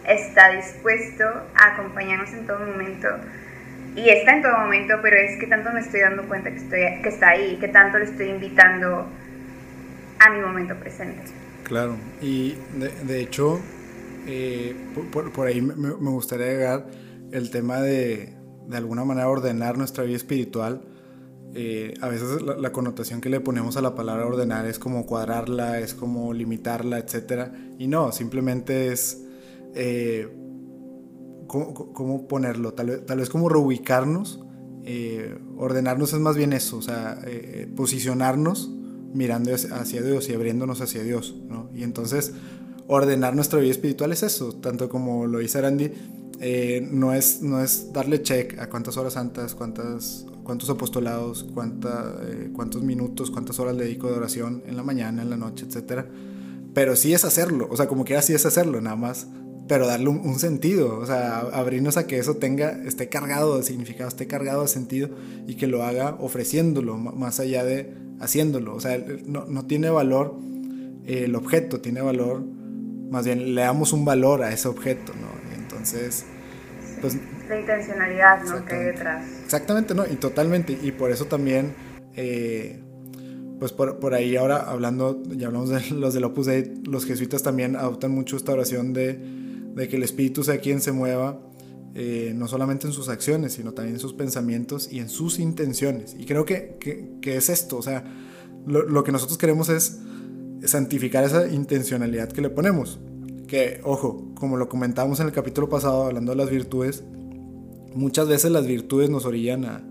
está 0.06 0.50
dispuesto 0.50 1.24
a 1.54 1.74
acompañarnos 1.74 2.32
en 2.32 2.46
todo 2.46 2.66
momento 2.66 3.08
y 3.94 4.08
está 4.08 4.36
en 4.36 4.42
todo 4.42 4.56
momento, 4.58 4.94
pero 5.02 5.16
es 5.16 5.38
que 5.38 5.46
tanto 5.46 5.70
me 5.72 5.80
estoy 5.80 6.00
dando 6.00 6.24
cuenta 6.24 6.50
que, 6.50 6.56
estoy, 6.56 7.02
que 7.02 7.08
está 7.08 7.30
ahí, 7.30 7.56
que 7.60 7.68
tanto 7.68 7.98
le 7.98 8.04
estoy 8.04 8.28
invitando 8.28 9.06
a 10.18 10.30
mi 10.30 10.40
momento 10.40 10.74
presente. 10.76 11.22
Claro, 11.64 11.96
y 12.20 12.56
de, 13.04 13.20
hecho, 13.20 13.60
eh, 14.26 14.74
por, 15.12 15.46
ahí 15.46 15.60
me, 15.60 15.90
gustaría 15.92 16.46
agregar 16.46 16.86
el 17.32 17.50
tema 17.50 17.80
de, 17.80 18.36
de 18.66 18.76
alguna 18.76 19.04
manera, 19.04 19.28
ordenar 19.28 19.78
nuestra 19.78 20.04
vida 20.04 20.16
espiritual. 20.16 20.82
Eh, 21.54 21.94
a 22.00 22.08
veces 22.08 22.42
la, 22.42 22.70
connotación 22.70 23.20
que 23.20 23.28
le 23.28 23.40
ponemos 23.40 23.76
a 23.76 23.80
la 23.80 23.96
palabra 23.96 24.24
ordenar 24.24 24.66
es 24.66 24.78
como 24.78 25.04
cuadrarla, 25.04 25.80
es 25.80 25.94
como 25.94 26.32
limitarla, 26.32 26.98
etc. 26.98 27.48
Y 27.78 27.88
no, 27.88 28.12
simplemente 28.12 28.92
es 28.92 29.24
eh, 29.74 30.28
¿cómo, 31.46 32.28
ponerlo? 32.28 32.74
Tal 32.74 32.86
vez, 32.86 33.06
tal 33.06 33.18
vez 33.18 33.28
como 33.28 33.48
reubicarnos, 33.48 34.40
eh, 34.84 35.38
ordenarnos 35.56 36.12
es 36.12 36.20
más 36.20 36.36
bien 36.36 36.52
eso, 36.52 36.78
o 36.78 36.82
sea, 36.82 37.20
eh, 37.26 37.68
posicionarnos 37.76 38.70
mirando 39.12 39.52
hacia 39.52 40.02
Dios 40.02 40.28
y 40.28 40.34
abriéndonos 40.34 40.80
hacia 40.80 41.02
Dios, 41.02 41.36
¿no? 41.48 41.68
Y 41.74 41.82
entonces 41.82 42.32
ordenar 42.86 43.34
nuestra 43.34 43.58
vida 43.60 43.70
espiritual 43.70 44.12
es 44.12 44.22
eso, 44.22 44.54
tanto 44.54 44.88
como 44.88 45.26
lo 45.26 45.38
dice 45.38 45.60
Randy, 45.60 45.90
eh, 46.40 46.86
no, 46.90 47.14
es, 47.14 47.42
no 47.42 47.62
es 47.62 47.92
darle 47.92 48.22
check 48.22 48.58
a 48.58 48.68
cuántas 48.68 48.96
horas 48.96 49.12
santas, 49.12 49.54
cuántas, 49.54 50.26
cuántos 50.42 50.70
apostolados, 50.70 51.46
cuánta, 51.54 52.16
cuántos 52.54 52.82
minutos, 52.82 53.30
cuántas 53.30 53.58
horas 53.60 53.76
le 53.76 53.84
dedico 53.84 54.08
de 54.08 54.14
oración 54.14 54.62
en 54.66 54.76
la 54.76 54.82
mañana, 54.82 55.22
en 55.22 55.30
la 55.30 55.36
noche, 55.36 55.66
etc. 55.66 56.06
Pero 56.74 56.96
sí 56.96 57.12
es 57.12 57.24
hacerlo, 57.24 57.68
o 57.70 57.76
sea, 57.76 57.88
como 57.88 58.04
que 58.04 58.16
así 58.16 58.32
es 58.32 58.46
hacerlo, 58.46 58.80
nada 58.80 58.96
más 58.96 59.26
pero 59.70 59.86
darle 59.86 60.08
un, 60.08 60.36
sentido, 60.40 60.98
o 60.98 61.06
sea, 61.06 61.38
abrirnos 61.52 61.96
a 61.96 62.08
que 62.08 62.18
eso 62.18 62.34
tenga, 62.38 62.82
esté 62.84 63.08
cargado 63.08 63.56
de 63.56 63.62
significado, 63.62 64.08
esté 64.08 64.26
cargado 64.26 64.62
de 64.62 64.68
sentido 64.68 65.10
y 65.46 65.54
que 65.54 65.68
lo 65.68 65.84
haga 65.84 66.16
ofreciéndolo, 66.18 66.98
más 66.98 67.38
allá 67.38 67.62
de 67.62 67.94
haciéndolo. 68.18 68.74
O 68.74 68.80
sea, 68.80 69.00
no, 69.26 69.44
no 69.46 69.66
tiene 69.66 69.88
valor 69.88 70.34
el 71.06 71.36
objeto, 71.36 71.80
tiene 71.80 72.00
valor, 72.00 72.42
más 73.12 73.24
bien 73.26 73.54
le 73.54 73.60
damos 73.60 73.92
un 73.92 74.04
valor 74.04 74.42
a 74.42 74.52
ese 74.52 74.66
objeto, 74.66 75.12
¿no? 75.12 75.28
Entonces, 75.82 76.24
pues... 77.00 77.16
La 77.48 77.58
intencionalidad, 77.58 78.44
¿no? 78.44 78.64
Que 78.64 78.74
hay 78.74 78.84
detrás. 78.84 79.24
Exactamente, 79.44 79.94
¿no? 79.94 80.06
Y 80.06 80.16
totalmente, 80.16 80.78
y 80.80 80.92
por 80.92 81.10
eso 81.10 81.26
también... 81.26 81.74
Eh, 82.14 82.82
pues 83.58 83.72
por, 83.72 83.98
por, 83.98 84.14
ahí 84.14 84.36
ahora 84.36 84.56
hablando, 84.56 85.22
ya 85.28 85.48
hablamos 85.48 85.68
de 85.68 85.90
los 85.94 86.14
del 86.14 86.24
Opus 86.24 86.46
Dei, 86.46 86.80
los 86.84 87.04
jesuitas 87.04 87.42
también 87.42 87.76
adoptan 87.76 88.10
mucho 88.10 88.38
esta 88.38 88.52
oración 88.52 88.94
de 88.94 89.18
de 89.74 89.88
que 89.88 89.96
el 89.96 90.02
Espíritu 90.02 90.42
sea 90.44 90.58
quien 90.58 90.80
se 90.80 90.92
mueva, 90.92 91.40
eh, 91.94 92.32
no 92.34 92.48
solamente 92.48 92.86
en 92.86 92.92
sus 92.92 93.08
acciones, 93.08 93.54
sino 93.54 93.72
también 93.72 93.96
en 93.96 94.00
sus 94.00 94.14
pensamientos 94.14 94.92
y 94.92 94.98
en 94.98 95.08
sus 95.08 95.38
intenciones. 95.38 96.14
Y 96.18 96.24
creo 96.24 96.44
que, 96.44 96.76
que, 97.20 97.36
es 97.36 97.48
esto, 97.48 97.76
o 97.76 97.82
sea, 97.82 98.04
lo, 98.66 98.82
lo, 98.82 99.04
que 99.04 99.12
nosotros 99.12 99.38
queremos 99.38 99.68
es 99.68 99.98
santificar 100.64 101.24
esa 101.24 101.48
intencionalidad 101.48 102.28
que 102.28 102.42
le 102.42 102.50
ponemos. 102.50 103.00
Que, 103.50 103.80
ojo, 103.82 104.30
como 104.36 104.56
lo 104.56 104.68
comentamos 104.68 105.18
en 105.18 105.26
el 105.26 105.32
capítulo 105.32 105.68
pasado 105.68 106.04
hablando 106.04 106.30
de 106.30 106.36
las 106.36 106.50
virtudes, 106.50 107.02
muchas 107.96 108.28
veces 108.28 108.52
las 108.52 108.64
virtudes 108.64 109.10
nos 109.10 109.26
orillan 109.26 109.64
a, 109.64 109.82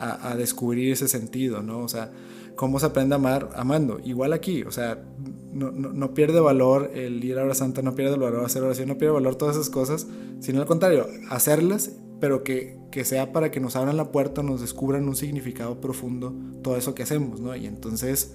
a, 0.00 0.32
a 0.32 0.36
descubrir 0.36 0.92
ese 0.92 1.06
sentido, 1.06 1.62
¿no? 1.62 1.78
O 1.78 1.88
sea, 1.88 2.10
cómo 2.56 2.80
se 2.80 2.86
aprende 2.86 3.14
a 3.14 3.18
amar 3.18 3.50
amando. 3.54 4.00
Igual 4.04 4.32
aquí, 4.32 4.64
o 4.64 4.72
sea, 4.72 5.04
no, 5.52 5.70
no, 5.70 6.12
pierde 6.12 6.40
valor 6.40 6.90
el 6.92 7.22
ir 7.22 7.38
a 7.38 7.44
hora 7.44 7.54
santa, 7.54 7.82
no 7.82 7.94
pierde 7.94 8.16
valor 8.16 8.44
hacer 8.44 8.64
oración, 8.64 8.88
no 8.88 8.98
pierde 8.98 9.14
valor 9.14 9.36
todas 9.36 9.54
esas 9.54 9.70
cosas, 9.70 10.08
sino 10.40 10.60
al 10.60 10.66
contrario, 10.66 11.06
hacerlas, 11.30 11.92
pero 12.18 12.42
que, 12.42 12.80
que, 12.90 13.04
sea 13.04 13.32
para 13.32 13.52
que 13.52 13.60
nos 13.60 13.76
abran 13.76 13.96
la 13.96 14.10
puerta, 14.10 14.42
nos 14.42 14.60
descubran 14.60 15.06
un 15.06 15.14
significado 15.14 15.80
profundo 15.80 16.34
todo 16.64 16.76
eso 16.76 16.96
que 16.96 17.04
hacemos, 17.04 17.38
¿no? 17.38 17.54
Y 17.54 17.66
entonces 17.66 18.34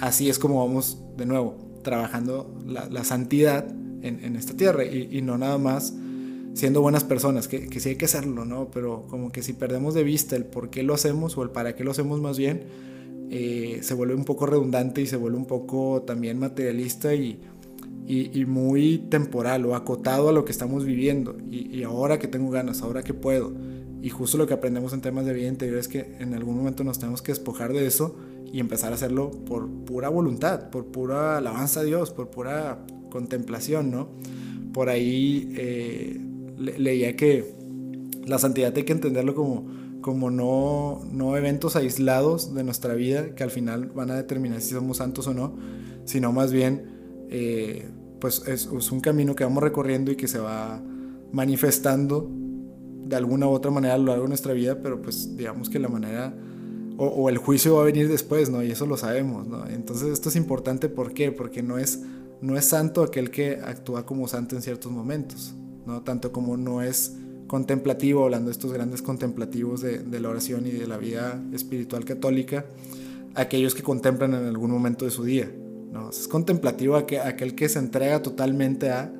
así 0.00 0.28
es 0.28 0.40
como 0.40 0.66
vamos 0.66 1.00
de 1.16 1.24
nuevo 1.24 1.56
trabajando 1.84 2.58
la, 2.66 2.88
la 2.88 3.04
santidad 3.04 3.72
en, 4.02 4.36
esta 4.36 4.54
tierra 4.56 4.84
y, 4.84 5.08
y, 5.10 5.22
no 5.22 5.38
nada 5.38 5.58
más 5.58 5.94
siendo 6.54 6.80
buenas 6.80 7.04
personas, 7.04 7.46
que, 7.46 7.68
que 7.68 7.80
sí 7.80 7.90
hay 7.90 7.96
que 7.96 8.06
hacerlo, 8.06 8.44
¿no? 8.44 8.70
Pero 8.70 9.06
como 9.08 9.30
que 9.30 9.42
si 9.42 9.52
perdemos 9.52 9.94
de 9.94 10.02
vista 10.02 10.34
el 10.34 10.44
por 10.44 10.70
qué 10.70 10.82
lo 10.82 10.94
hacemos 10.94 11.36
o 11.36 11.42
el 11.42 11.50
para 11.50 11.74
qué 11.76 11.84
lo 11.84 11.92
hacemos 11.92 12.20
más 12.20 12.36
bien, 12.36 12.62
eh, 13.30 13.80
se 13.82 13.94
vuelve 13.94 14.14
un 14.14 14.24
poco 14.24 14.46
redundante 14.46 15.02
y 15.02 15.06
se 15.06 15.16
vuelve 15.16 15.36
un 15.36 15.46
poco 15.46 16.02
también 16.06 16.38
materialista 16.38 17.14
y, 17.14 17.40
y, 18.06 18.44
muy 18.46 18.98
temporal 19.10 19.66
o 19.66 19.74
acotado 19.74 20.30
a 20.30 20.32
lo 20.32 20.44
que 20.44 20.52
estamos 20.52 20.84
viviendo. 20.84 21.36
Y, 21.50 21.82
ahora 21.82 22.18
que 22.18 22.26
tengo 22.26 22.50
ganas, 22.50 22.82
ahora 22.82 23.02
que 23.02 23.14
puedo. 23.14 23.52
Y 24.00 24.10
justo 24.10 24.38
lo 24.38 24.46
que 24.46 24.54
aprendemos 24.54 24.92
en 24.92 25.00
temas 25.00 25.26
de 25.26 25.34
vida 25.34 25.48
interior 25.48 25.78
es 25.78 25.88
que 25.88 26.16
en 26.18 26.32
algún 26.32 26.56
momento 26.56 26.84
nos 26.84 26.98
tenemos 26.98 27.20
que 27.20 27.32
despojar 27.32 27.72
de 27.72 27.86
eso 27.86 28.16
y 28.50 28.60
empezar 28.60 28.92
a 28.92 28.94
hacerlo 28.94 29.30
por 29.30 29.68
pura 29.68 30.08
voluntad, 30.08 30.70
por 30.70 30.86
pura 30.86 31.36
alabanza 31.36 31.80
a 31.80 31.84
Dios, 31.84 32.10
por 32.10 32.30
pura 32.30 32.78
contemplación, 33.08 33.90
¿no? 33.90 34.08
Por 34.72 34.88
ahí 34.88 35.52
eh, 35.56 36.20
leía 36.58 37.16
que 37.16 37.54
la 38.26 38.38
santidad 38.38 38.72
hay 38.76 38.84
que 38.84 38.92
entenderlo 38.92 39.34
como 39.34 39.78
como 40.00 40.30
no, 40.30 41.02
no 41.12 41.36
eventos 41.36 41.76
aislados 41.76 42.54
de 42.54 42.64
nuestra 42.64 42.94
vida 42.94 43.34
que 43.34 43.42
al 43.42 43.50
final 43.50 43.86
van 43.86 44.10
a 44.10 44.16
determinar 44.16 44.60
si 44.60 44.70
somos 44.70 44.98
santos 44.98 45.26
o 45.26 45.34
no, 45.34 45.54
sino 46.04 46.32
más 46.32 46.52
bien 46.52 47.26
eh, 47.30 47.88
pues 48.20 48.42
es, 48.46 48.66
un 48.66 49.00
camino 49.00 49.34
que 49.34 49.44
vamos 49.44 49.62
recorriendo 49.62 50.10
y 50.10 50.16
que 50.16 50.28
se 50.28 50.38
va 50.38 50.80
manifestando 51.32 52.30
de 53.04 53.16
alguna 53.16 53.48
u 53.48 53.50
otra 53.50 53.70
manera 53.70 53.94
a 53.94 53.98
lo 53.98 54.06
largo 54.06 54.22
de 54.22 54.28
nuestra 54.28 54.52
vida, 54.52 54.80
pero 54.82 55.02
pues 55.02 55.36
digamos 55.36 55.68
que 55.68 55.78
la 55.78 55.88
manera 55.88 56.34
o, 56.96 57.28
el 57.28 57.38
juicio 57.38 57.76
va 57.76 57.82
a 57.82 57.84
venir 57.84 58.08
después, 58.08 58.50
¿no? 58.50 58.62
Y 58.64 58.72
eso 58.72 58.84
lo 58.84 58.96
sabemos, 58.96 59.46
¿no? 59.46 59.68
Entonces 59.68 60.08
esto 60.08 60.30
es 60.30 60.36
importante, 60.36 60.88
¿por 60.88 61.14
qué? 61.14 61.30
Porque 61.30 61.62
no 61.62 61.78
es, 61.78 62.02
no 62.40 62.56
es 62.56 62.64
santo 62.66 63.02
aquel 63.02 63.30
que 63.30 63.60
actúa 63.62 64.06
como 64.06 64.28
santo 64.28 64.56
en 64.56 64.62
ciertos 64.62 64.92
momentos, 64.92 65.54
¿no? 65.86 66.02
Tanto 66.02 66.32
como 66.32 66.56
no 66.56 66.82
es 66.82 67.14
contemplativo, 67.46 68.24
hablando 68.24 68.46
de 68.46 68.52
estos 68.52 68.72
grandes 68.72 69.02
contemplativos 69.02 69.80
de, 69.80 70.20
la 70.20 70.28
oración 70.28 70.66
y 70.66 70.70
de 70.70 70.86
la 70.86 70.98
vida 70.98 71.42
espiritual 71.52 72.04
católica, 72.04 72.66
aquellos 73.34 73.74
que 73.74 73.82
contemplan 73.82 74.34
en 74.34 74.44
algún 74.44 74.70
momento 74.70 75.04
de 75.04 75.10
su 75.10 75.24
día. 75.24 75.50
¿no? 75.92 76.10
Es 76.10 76.28
contemplativo 76.28 76.96
aquel 76.96 77.54
que 77.54 77.68
se 77.68 77.78
entrega 77.78 78.22
totalmente 78.22 78.90
a, 78.90 79.10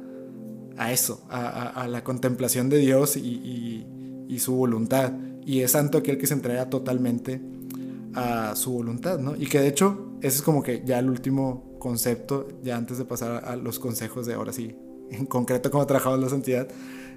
a 0.77 0.93
eso, 0.93 1.23
a, 1.29 1.89
la 1.89 2.05
contemplación 2.05 2.69
de 2.69 2.79
Dios 2.79 3.17
y, 3.17 3.85
su 4.39 4.55
voluntad. 4.55 5.13
Y 5.45 5.63
es 5.63 5.73
santo 5.73 5.99
aquel 5.99 6.19
que 6.19 6.27
se 6.27 6.35
entrega 6.35 6.71
totalmente 6.71 7.41
a 8.15 8.55
su 8.55 8.73
voluntad, 8.73 9.19
¿no? 9.19 9.35
Y 9.35 9.47
que 9.47 9.61
de 9.61 9.69
hecho, 9.69 10.13
ese 10.21 10.37
es 10.37 10.43
como 10.43 10.63
que 10.63 10.83
ya 10.85 10.99
el 10.99 11.09
último 11.09 11.68
concepto, 11.79 12.49
ya 12.63 12.77
antes 12.77 12.99
de 12.99 13.05
pasar 13.05 13.45
a 13.45 13.57
los 13.57 13.79
consejos 13.79 14.27
de 14.27 14.35
ahora 14.35 14.53
sí, 14.53 14.75
en 15.11 15.27
concreto 15.27 15.71
cómo 15.71 15.87
trabajamos 15.87 16.21
la 16.21 16.29
santidad, 16.29 16.69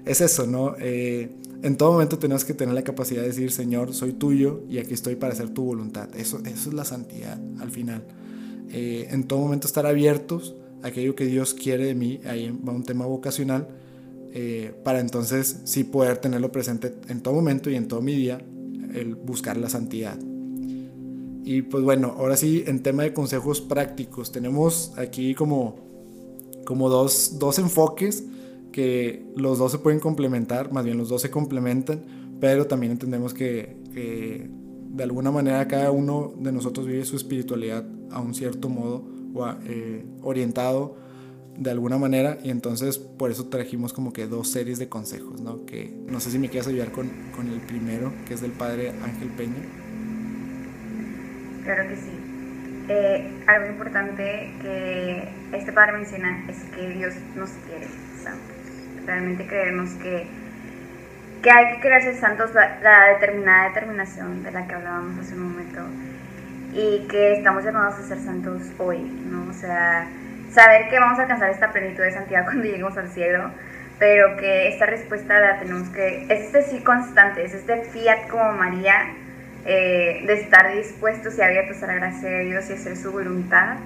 es 0.04 0.20
eso, 0.20 0.46
¿no? 0.46 0.74
Eh, 0.80 1.30
en 1.62 1.76
todo 1.76 1.92
momento 1.92 2.18
tenemos 2.18 2.44
que 2.44 2.54
tener 2.54 2.74
la 2.74 2.82
capacidad 2.82 3.22
de 3.22 3.28
decir, 3.28 3.52
Señor, 3.52 3.94
soy 3.94 4.12
tuyo 4.12 4.62
y 4.68 4.78
aquí 4.78 4.94
estoy 4.94 5.14
para 5.14 5.32
hacer 5.32 5.50
tu 5.50 5.64
voluntad. 5.64 6.08
Eso, 6.16 6.40
eso 6.44 6.68
es 6.68 6.74
la 6.74 6.84
santidad 6.84 7.38
al 7.60 7.70
final. 7.70 8.04
Eh, 8.70 9.08
en 9.10 9.24
todo 9.24 9.38
momento 9.38 9.66
estar 9.66 9.86
abiertos 9.86 10.56
a 10.82 10.88
aquello 10.88 11.14
que 11.14 11.26
Dios 11.26 11.54
quiere 11.54 11.84
de 11.84 11.94
mí, 11.94 12.20
ahí 12.24 12.50
va 12.66 12.72
un 12.72 12.82
tema 12.82 13.06
vocacional, 13.06 13.68
eh, 14.32 14.74
para 14.82 14.98
entonces 14.98 15.60
sí 15.64 15.84
poder 15.84 16.16
tenerlo 16.16 16.50
presente 16.50 16.94
en 17.08 17.20
todo 17.20 17.34
momento 17.34 17.70
y 17.70 17.76
en 17.76 17.86
todo 17.86 18.00
mi 18.00 18.14
día, 18.14 18.40
el 18.94 19.14
buscar 19.14 19.56
la 19.56 19.68
santidad. 19.68 20.18
Y 21.44 21.62
pues 21.62 21.82
bueno, 21.82 22.14
ahora 22.18 22.36
sí, 22.36 22.64
en 22.66 22.82
tema 22.82 23.02
de 23.02 23.12
consejos 23.12 23.60
prácticos, 23.60 24.30
tenemos 24.30 24.92
aquí 24.96 25.34
como, 25.34 25.76
como 26.64 26.88
dos, 26.88 27.38
dos 27.38 27.58
enfoques 27.58 28.24
que 28.70 29.24
los 29.36 29.58
dos 29.58 29.72
se 29.72 29.78
pueden 29.78 30.00
complementar, 30.00 30.72
más 30.72 30.84
bien 30.84 30.98
los 30.98 31.08
dos 31.08 31.22
se 31.22 31.30
complementan, 31.30 32.02
pero 32.40 32.66
también 32.66 32.92
entendemos 32.92 33.34
que, 33.34 33.76
de 33.94 35.02
alguna 35.02 35.30
manera 35.30 35.68
cada 35.68 35.90
uno 35.90 36.34
de 36.38 36.52
nosotros 36.52 36.86
vive 36.86 37.04
su 37.04 37.16
espiritualidad 37.16 37.84
a 38.10 38.20
un 38.20 38.34
cierto 38.34 38.68
modo 38.68 39.04
o 39.34 39.48
eh, 39.64 40.04
orientado 40.22 40.96
de 41.56 41.70
alguna 41.70 41.98
manera 41.98 42.38
y 42.42 42.50
entonces 42.50 42.98
por 42.98 43.30
eso 43.30 43.46
trajimos 43.46 43.92
como 43.92 44.12
que 44.12 44.26
dos 44.26 44.48
series 44.48 44.78
de 44.78 44.88
consejos, 44.88 45.40
¿no? 45.40 45.64
Que 45.66 45.94
no 46.06 46.20
sé 46.20 46.30
si 46.30 46.38
me 46.38 46.48
quieres 46.48 46.68
ayudar 46.68 46.92
con, 46.92 47.10
con 47.34 47.48
el 47.48 47.60
primero, 47.60 48.12
que 48.26 48.34
es 48.34 48.40
del 48.40 48.52
padre 48.52 48.90
Ángel 49.02 49.28
Peña. 49.30 49.81
Claro 51.64 51.88
que 51.88 51.96
sí. 51.96 52.18
Eh, 52.88 53.44
algo 53.46 53.68
importante 53.68 54.52
que 54.60 55.28
este 55.52 55.72
padre 55.72 55.92
menciona 55.92 56.44
es 56.48 56.58
que 56.74 56.88
Dios 56.90 57.14
nos 57.36 57.50
quiere 57.66 57.86
santos 58.22 58.62
realmente 59.06 59.46
creemos 59.46 59.90
que, 59.94 60.26
que 61.42 61.50
hay 61.50 61.74
que 61.74 61.80
querer 61.80 62.02
ser 62.02 62.16
santos 62.16 62.50
la, 62.54 63.08
determinada 63.14 63.68
determinación 63.68 64.42
de 64.42 64.50
la 64.52 64.66
que 64.66 64.74
hablábamos 64.74 65.18
hace 65.18 65.34
un 65.34 65.52
momento 65.52 65.80
y 66.72 67.06
que 67.08 67.34
estamos 67.34 67.64
llamados 67.64 67.98
a 67.98 68.02
ser 68.02 68.18
santos 68.18 68.62
hoy, 68.78 69.00
¿no? 69.00 69.50
O 69.50 69.52
sea, 69.52 70.06
saber 70.50 70.88
que 70.88 70.98
vamos 70.98 71.18
a 71.18 71.22
alcanzar 71.22 71.50
esta 71.50 71.70
plenitud 71.70 72.02
de 72.02 72.12
santidad 72.12 72.44
cuando 72.44 72.64
lleguemos 72.64 72.96
al 72.96 73.08
cielo, 73.08 73.50
pero 73.98 74.36
que 74.36 74.68
esta 74.68 74.86
respuesta 74.86 75.38
la 75.38 75.58
tenemos 75.58 75.88
que, 75.90 76.24
es 76.24 76.46
este 76.46 76.62
sí 76.62 76.82
constante, 76.82 77.44
es 77.44 77.54
este 77.54 77.82
fiat 77.84 78.28
como 78.28 78.52
María, 78.52 78.94
eh, 79.64 80.24
de 80.26 80.32
estar 80.34 80.74
dispuestos 80.74 81.38
y 81.38 81.42
abiertos 81.42 81.82
a 81.82 81.86
la 81.86 81.94
gracia 81.94 82.28
de 82.28 82.44
Dios 82.44 82.68
y 82.70 82.74
hacer 82.74 82.96
su 82.96 83.12
voluntad, 83.12 83.76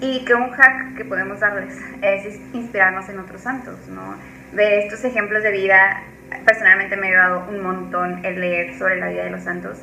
y 0.00 0.24
que 0.24 0.34
un 0.34 0.50
hack 0.50 0.96
que 0.96 1.04
podemos 1.04 1.40
darles 1.40 1.76
es 2.02 2.38
inspirarnos 2.52 3.08
en 3.08 3.18
otros 3.18 3.40
santos, 3.40 3.76
¿no? 3.88 4.16
de 4.52 4.80
estos 4.80 5.04
ejemplos 5.04 5.42
de 5.42 5.50
vida, 5.50 6.02
personalmente 6.44 6.96
me 6.96 7.08
ha 7.08 7.10
ayudado 7.10 7.50
un 7.50 7.62
montón 7.62 8.24
el 8.24 8.40
leer 8.40 8.78
sobre 8.78 8.96
la 8.96 9.08
vida 9.08 9.24
de 9.24 9.30
los 9.30 9.42
santos 9.42 9.78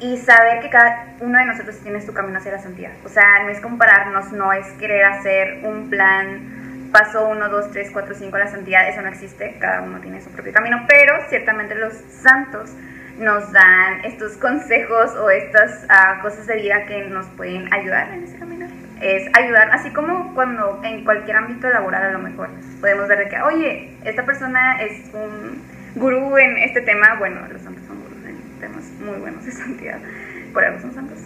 y 0.00 0.18
saber 0.18 0.60
que 0.60 0.68
cada 0.68 1.14
uno 1.20 1.38
de 1.38 1.46
nosotros 1.46 1.78
tiene 1.82 2.00
su 2.00 2.12
camino 2.12 2.38
hacia 2.38 2.52
la 2.52 2.58
santidad. 2.58 2.90
O 3.04 3.08
sea, 3.08 3.44
no 3.44 3.50
es 3.50 3.60
compararnos, 3.60 4.32
no 4.32 4.52
es 4.52 4.66
querer 4.72 5.04
hacer 5.04 5.60
un 5.64 5.88
plan, 5.88 6.90
paso 6.92 7.28
1, 7.28 7.48
2, 7.48 7.70
3, 7.70 7.90
4, 7.92 8.14
5 8.14 8.36
a 8.36 8.38
la 8.40 8.48
santidad, 8.48 8.88
eso 8.88 9.00
no 9.00 9.08
existe, 9.08 9.56
cada 9.60 9.82
uno 9.82 10.00
tiene 10.00 10.20
su 10.20 10.30
propio 10.30 10.52
camino, 10.52 10.84
pero 10.88 11.14
ciertamente 11.28 11.74
los 11.76 11.94
santos 12.10 12.70
nos 13.18 13.52
dan 13.52 14.04
estos 14.04 14.32
consejos 14.38 15.14
o 15.16 15.30
estas 15.30 15.84
ah, 15.88 16.18
cosas 16.22 16.46
de 16.46 16.56
vida 16.56 16.86
que 16.86 17.04
nos 17.04 17.26
pueden 17.28 17.72
ayudar 17.72 18.12
en 18.12 18.24
ese 18.24 18.38
camino. 18.38 18.66
Es 19.00 19.28
ayudar, 19.34 19.70
así 19.72 19.90
como 19.90 20.32
cuando 20.34 20.80
en 20.84 21.04
cualquier 21.04 21.36
ámbito 21.36 21.68
laboral 21.68 22.04
a 22.04 22.10
lo 22.12 22.20
mejor 22.20 22.48
podemos 22.80 23.08
ver 23.08 23.18
de 23.18 23.28
que, 23.28 23.40
oye, 23.42 23.96
esta 24.04 24.24
persona 24.24 24.80
es 24.80 25.12
un 25.12 25.60
gurú 25.96 26.36
en 26.38 26.56
este 26.58 26.82
tema, 26.82 27.16
bueno, 27.18 27.40
los 27.52 27.62
santos 27.62 27.84
son 27.86 28.00
gurús 28.00 28.24
en 28.24 28.60
temas 28.60 28.84
muy 29.00 29.18
buenos 29.18 29.44
de 29.44 29.50
santidad, 29.52 29.98
por 30.52 30.64
algo 30.64 30.80
son 30.80 30.94
santos, 30.94 31.18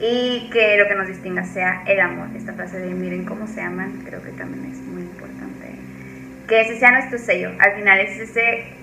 y 0.00 0.48
que 0.52 0.78
lo 0.78 0.86
que 0.86 0.94
nos 0.94 1.08
distinga 1.08 1.44
sea 1.44 1.82
el 1.86 2.00
amor, 2.00 2.28
esta 2.36 2.52
frase 2.52 2.78
de 2.78 2.94
miren 2.94 3.24
cómo 3.24 3.48
se 3.48 3.60
aman, 3.60 4.02
creo 4.04 4.22
que 4.22 4.30
también 4.30 4.70
es 4.70 4.78
muy 4.78 5.02
importante, 5.02 5.74
que 6.46 6.60
ese 6.60 6.78
sea 6.78 6.92
nuestro 6.92 7.18
sello, 7.18 7.50
al 7.58 7.72
final 7.72 7.98
es 7.98 8.20
ese 8.20 8.76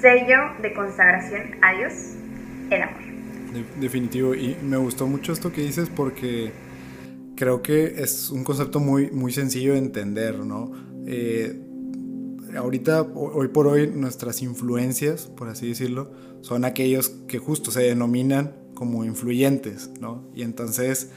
sello 0.00 0.38
de 0.62 0.72
consagración 0.74 1.56
a 1.62 1.72
Dios, 1.74 1.92
el 2.70 2.82
amor 2.82 3.08
definitivo. 3.80 4.34
Y 4.34 4.56
me 4.62 4.76
gustó 4.76 5.06
mucho 5.06 5.32
esto 5.32 5.52
que 5.52 5.62
dices 5.62 5.88
porque 5.94 6.52
creo 7.36 7.62
que 7.62 8.02
es 8.02 8.30
un 8.30 8.44
concepto 8.44 8.80
muy, 8.80 9.10
muy 9.10 9.32
sencillo 9.32 9.72
de 9.72 9.78
entender, 9.78 10.38
¿no? 10.38 10.72
Eh, 11.06 11.60
ahorita, 12.56 13.02
hoy 13.02 13.48
por 13.48 13.66
hoy, 13.66 13.88
nuestras 13.88 14.42
influencias, 14.42 15.26
por 15.26 15.48
así 15.48 15.68
decirlo, 15.68 16.10
son 16.40 16.64
aquellos 16.64 17.10
que 17.28 17.38
justo 17.38 17.70
se 17.70 17.82
denominan 17.82 18.54
como 18.74 19.04
influyentes, 19.04 19.90
¿no? 20.00 20.28
Y 20.34 20.42
entonces 20.42 21.10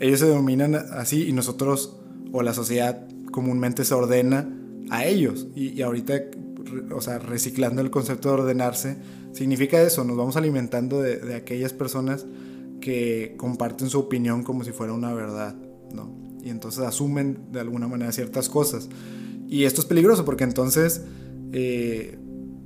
ellos 0.00 0.20
se 0.20 0.26
denominan 0.26 0.74
así 0.74 1.28
y 1.28 1.32
nosotros, 1.32 2.00
o 2.32 2.42
la 2.42 2.54
sociedad 2.54 3.06
comúnmente 3.30 3.84
se 3.84 3.94
ordena 3.94 4.48
a 4.90 5.04
ellos. 5.04 5.48
Y, 5.54 5.68
y 5.68 5.82
ahorita, 5.82 6.14
o 6.94 7.00
sea, 7.00 7.18
reciclando 7.18 7.80
el 7.80 7.90
concepto 7.90 8.28
de 8.28 8.34
ordenarse, 8.34 8.96
significa 9.32 9.80
eso, 9.82 10.04
nos 10.04 10.16
vamos 10.16 10.36
alimentando 10.36 11.00
de, 11.00 11.34
aquellas 11.34 11.72
personas 11.72 12.26
que 12.80 13.34
comparten 13.36 13.88
su 13.88 13.98
opinión 13.98 14.42
como 14.42 14.64
si 14.64 14.72
fuera 14.72 14.92
una 14.92 15.12
verdad, 15.12 15.54
¿no? 15.92 16.14
Y 16.42 16.50
entonces 16.50 16.84
asumen 16.84 17.52
de 17.52 17.60
alguna 17.60 17.88
manera 17.88 18.12
ciertas 18.12 18.48
cosas. 18.48 18.88
Y 19.48 19.64
esto 19.64 19.80
es 19.80 19.86
peligroso 19.86 20.24
porque 20.24 20.44
entonces, 20.44 21.02
eh, 21.52 22.18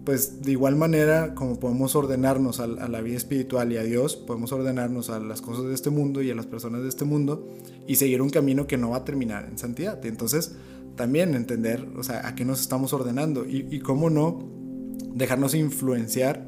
pues 0.05 0.43
de 0.43 0.53
igual 0.53 0.75
manera 0.75 1.35
como 1.35 1.61
podemos 1.61 1.95
ordenarnos 1.95 2.61
a, 2.61 2.67
la 2.67 3.01
vida 3.01 3.17
espiritual 3.17 3.73
y 3.73 3.77
a 3.77 3.85
Dios, 3.85 4.17
podemos 4.17 4.51
ordenarnos 4.53 5.11
a 5.11 5.21
las 5.21 5.41
cosas 5.43 5.67
de 5.67 5.75
este 5.75 5.91
mundo 5.91 6.23
y 6.23 6.31
a 6.31 6.35
las 6.35 6.47
personas 6.47 6.83
de 6.83 6.89
este 6.89 7.05
mundo 7.05 7.47
y 7.87 7.97
seguir 7.97 8.21
un 8.21 8.31
camino 8.31 8.67
que 8.67 8.77
no 8.77 8.91
va 8.91 8.99
a 8.99 9.05
terminar 9.05 9.47
en 9.49 9.59
santidad. 9.59 10.05
entonces 10.05 10.57
también 10.99 11.35
entender, 11.35 11.89
o 11.97 12.03
sea, 12.03 12.29
a 12.29 12.35
qué 12.35 12.45
nos 12.45 12.61
estamos 12.61 12.93
ordenando 12.93 13.47
y, 13.47 13.79
cómo 13.79 14.11
no 14.11 14.39
dejarnos 15.15 15.55
influenciar, 15.55 16.47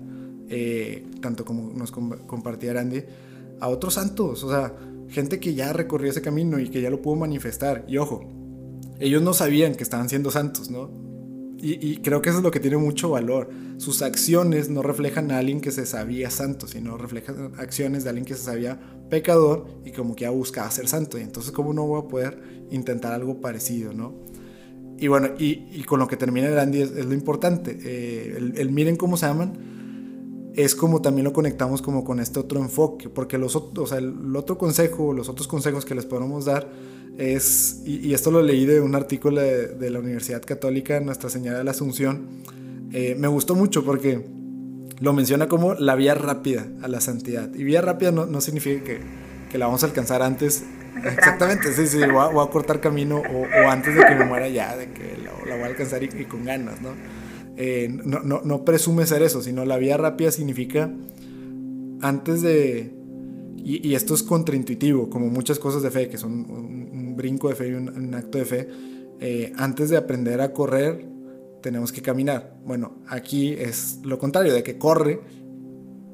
eh, 0.50 1.06
tanto 1.22 1.46
como 1.46 1.72
nos 1.72 1.90
compartía 1.92 2.74
Randy, 2.74 3.04
a 3.60 3.68
otros 3.68 3.94
santos, 3.94 4.44
o 4.44 4.50
sea, 4.50 4.74
gente 5.08 5.40
que 5.40 5.54
ya 5.54 5.72
recorrió 5.72 6.10
ese 6.10 6.20
camino 6.20 6.58
y 6.58 6.68
que 6.68 6.82
ya 6.82 6.90
lo 6.90 7.00
pudo 7.00 7.16
manifestar. 7.16 7.84
Y 7.88 7.96
ojo, 7.96 8.28
ellos 8.98 9.22
no 9.22 9.32
sabían 9.32 9.74
que 9.74 9.82
estaban 9.82 10.08
siendo 10.08 10.30
santos, 10.30 10.70
¿no? 10.70 10.90
Y, 11.62 11.98
creo 11.98 12.22
que 12.22 12.30
eso 12.30 12.38
es 12.38 12.44
lo 12.44 12.50
que 12.50 12.58
tiene 12.58 12.78
mucho 12.78 13.10
valor. 13.10 13.50
Sus 13.76 14.00
acciones 14.00 14.70
no 14.70 14.82
reflejan 14.82 15.30
a 15.30 15.36
alguien 15.38 15.60
que 15.60 15.70
se 15.72 15.84
sabía 15.84 16.30
santo, 16.30 16.66
sino 16.66 16.96
reflejan 16.96 17.52
acciones 17.58 18.02
de 18.02 18.08
alguien 18.08 18.24
que 18.24 18.34
se 18.34 18.44
sabía 18.44 18.80
pecador 19.10 19.66
y 19.84 19.92
como 19.92 20.16
que 20.16 20.22
ya 20.22 20.30
buscaba 20.30 20.70
ser 20.70 20.88
santo. 20.88 21.18
Y 21.18 21.22
entonces, 21.22 21.52
¿cómo 21.52 21.74
no 21.74 21.86
voy 21.86 22.00
a 22.00 22.08
poder 22.08 22.66
intentar 22.70 23.12
algo 23.12 23.42
parecido, 23.42 23.92
no? 23.92 24.14
Y 25.00 25.08
bueno, 25.08 25.30
y, 25.38 25.82
con 25.84 25.98
lo 25.98 26.06
que 26.06 26.18
termina 26.18 26.46
el 26.46 26.58
Andy 26.58 26.82
es, 26.82 27.06
lo 27.06 27.14
importante. 27.14 27.76
Eh, 27.82 28.52
el, 28.56 28.70
miren 28.70 28.96
cómo 28.96 29.16
se 29.16 29.26
aman 29.26 29.54
es 30.54 30.74
como 30.74 31.00
también 31.00 31.24
lo 31.24 31.32
conectamos 31.32 31.80
como 31.80 32.04
con 32.04 32.20
este 32.20 32.38
otro 32.38 32.60
enfoque, 32.60 33.08
porque 33.08 33.38
los, 33.38 33.56
o 33.56 33.86
sea, 33.86 33.98
el 33.98 34.36
otro 34.36 34.58
consejo, 34.58 35.14
los 35.14 35.28
otros 35.28 35.48
consejos 35.48 35.86
que 35.86 35.94
les 35.94 36.04
podemos 36.04 36.44
dar 36.44 36.68
es, 37.16 37.82
y, 37.86 38.12
esto 38.12 38.30
lo 38.30 38.42
leí 38.42 38.66
de 38.66 38.80
un 38.80 38.94
artículo 38.94 39.40
de, 39.40 39.90
la 39.90 39.98
Universidad 40.00 40.42
Católica 40.42 41.00
Nuestra 41.00 41.30
Señora 41.30 41.58
de 41.58 41.64
la 41.64 41.70
Asunción, 41.70 42.26
eh, 42.92 43.14
me 43.18 43.28
gustó 43.28 43.54
mucho 43.54 43.84
porque 43.84 44.26
lo 45.00 45.14
menciona 45.14 45.48
como 45.48 45.74
la 45.74 45.94
vía 45.94 46.14
rápida 46.14 46.66
a 46.82 46.88
la 46.88 47.00
santidad. 47.00 47.54
Y 47.54 47.64
vía 47.64 47.80
rápida 47.80 48.10
no, 48.10 48.26
no 48.26 48.42
significa 48.42 48.84
que, 48.84 49.00
que, 49.50 49.56
la 49.56 49.66
vamos 49.66 49.82
a 49.82 49.86
alcanzar 49.86 50.22
antes. 50.22 50.64
Exactamente, 51.04 51.72
sí, 51.72 51.86
sí, 51.86 51.98
voy 51.98 52.44
a, 52.44 52.50
cortar 52.50 52.80
camino 52.80 53.18
o, 53.18 53.68
antes 53.68 53.94
de 53.94 54.04
que 54.04 54.14
me 54.14 54.24
muera 54.24 54.48
ya, 54.48 54.76
de 54.76 54.90
que 54.90 55.16
la, 55.24 55.54
voy 55.54 55.64
a 55.64 55.66
alcanzar 55.66 56.02
y, 56.02 56.08
con 56.24 56.44
ganas, 56.44 56.80
¿no? 56.80 56.90
Eh, 57.56 57.88
no, 57.90 58.20
no, 58.20 58.40
no 58.44 58.64
presume 58.64 59.06
ser 59.06 59.22
eso, 59.22 59.42
sino 59.42 59.64
la 59.64 59.76
vía 59.76 59.96
rápida 59.96 60.30
significa 60.30 60.90
antes 62.00 62.42
de... 62.42 62.94
Y, 63.56 63.86
y, 63.86 63.94
esto 63.94 64.14
es 64.14 64.22
contraintuitivo, 64.22 65.10
como 65.10 65.26
muchas 65.26 65.58
cosas 65.58 65.82
de 65.82 65.90
fe, 65.90 66.08
que 66.08 66.16
son 66.16 66.46
brinco 67.20 67.50
de 67.50 67.54
fe 67.54 67.68
y 67.68 67.74
un, 67.74 68.14
acto 68.14 68.38
de 68.38 68.44
fe, 68.44 68.68
eh, 69.20 69.52
antes 69.56 69.90
de 69.90 69.98
aprender 69.98 70.40
a 70.40 70.52
correr, 70.52 71.06
tenemos 71.60 71.92
que 71.92 72.00
caminar. 72.00 72.56
Bueno, 72.64 73.02
aquí 73.06 73.52
es 73.52 74.00
lo 74.02 74.18
contrario, 74.18 74.54
de 74.54 74.62
que 74.62 74.78
corre, 74.78 75.20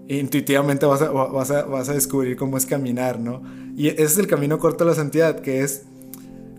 intuitivamente 0.09 0.87
vas 0.87 1.03
a, 1.03 1.11
vas 1.11 1.51
a, 1.51 1.65
vas 1.65 1.89
a 1.89 1.95
descubrir 1.95 2.37
cómo 2.37 2.57
es 2.57 2.67
caminar, 2.67 3.19
¿no? 3.19 3.43
Y 3.77 3.89
ese 3.89 4.05
es 4.05 4.19
el 4.19 4.27
camino 4.27 4.59
corto 4.59 4.85
a 4.85 4.87
la 4.87 4.95
santidad, 4.95 5.41
que 5.41 5.63
es 5.63 5.83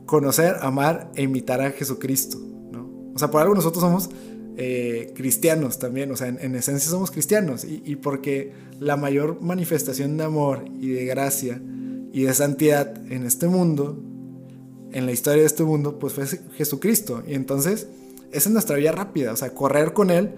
conocer, 0.05 0.55
amar 0.61 1.11
e 1.15 1.23
imitar 1.23 1.61
a 1.61 1.71
Jesucristo, 1.71 2.39
¿no? 2.71 2.89
O 3.15 3.19
sea, 3.19 3.31
por 3.31 3.41
algo 3.41 3.55
nosotros 3.55 3.81
somos 3.81 4.09
eh, 4.57 5.13
cristianos 5.15 5.79
también, 5.79 6.11
o 6.11 6.15
sea, 6.15 6.27
en, 6.27 6.55
esencia 6.55 6.89
somos 6.89 7.11
cristianos, 7.11 7.63
y, 7.63 7.81
y, 7.85 7.95
porque 7.95 8.53
la 8.79 8.97
mayor 8.97 9.41
manifestación 9.41 10.17
de 10.17 10.23
amor 10.23 10.65
y 10.79 10.89
de 10.89 11.05
gracia 11.05 11.61
y 12.11 12.23
de 12.23 12.33
santidad 12.33 12.95
en 13.11 13.25
este 13.25 13.47
mundo 13.47 14.01
en 14.91 15.05
la 15.05 15.11
historia 15.11 15.41
de 15.41 15.47
este 15.47 15.63
mundo, 15.63 15.99
pues 15.99 16.13
fue 16.13 16.25
Jesucristo. 16.55 17.23
Y 17.27 17.33
entonces, 17.33 17.87
esa 18.31 18.49
es 18.49 18.53
nuestra 18.53 18.77
vía 18.77 18.91
rápida, 18.91 19.31
o 19.33 19.35
sea, 19.35 19.53
correr 19.53 19.93
con 19.93 20.09
Él 20.09 20.31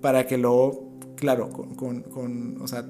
para 0.00 0.26
que 0.26 0.38
luego, 0.38 0.87
claro, 1.18 1.50
con, 1.50 2.02
con, 2.02 2.60
o 2.60 2.66
sea, 2.66 2.86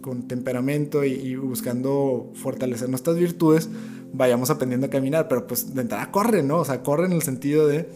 con 0.00 0.28
temperamento 0.28 1.04
y, 1.04 1.34
buscando 1.36 2.30
fortalecer 2.34 2.88
nuestras 2.88 3.16
virtudes, 3.16 3.68
vayamos 4.12 4.50
aprendiendo 4.50 4.86
a 4.86 4.90
caminar, 4.90 5.28
pero 5.28 5.46
pues 5.46 5.74
de 5.74 5.82
entrada 5.82 6.10
corre, 6.10 6.42
¿no? 6.42 6.58
O 6.58 6.64
sea, 6.64 6.82
corre 6.82 7.06
en 7.06 7.12
el 7.12 7.22
sentido 7.22 7.66
de 7.66 7.88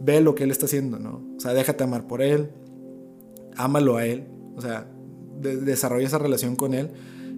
ve 0.00 0.20
lo 0.20 0.34
que 0.34 0.44
Él 0.44 0.50
está 0.50 0.66
haciendo, 0.66 0.98
¿no? 0.98 1.22
O 1.36 1.40
sea, 1.40 1.52
déjate 1.54 1.84
amar 1.84 2.06
por 2.06 2.22
Él, 2.22 2.50
ámalo 3.56 3.96
a 3.96 4.06
Él, 4.06 4.26
o 4.56 4.60
sea, 4.60 4.86
desarrolla 5.40 6.06
esa 6.06 6.18
relación 6.18 6.56
con 6.56 6.74
Él 6.74 6.90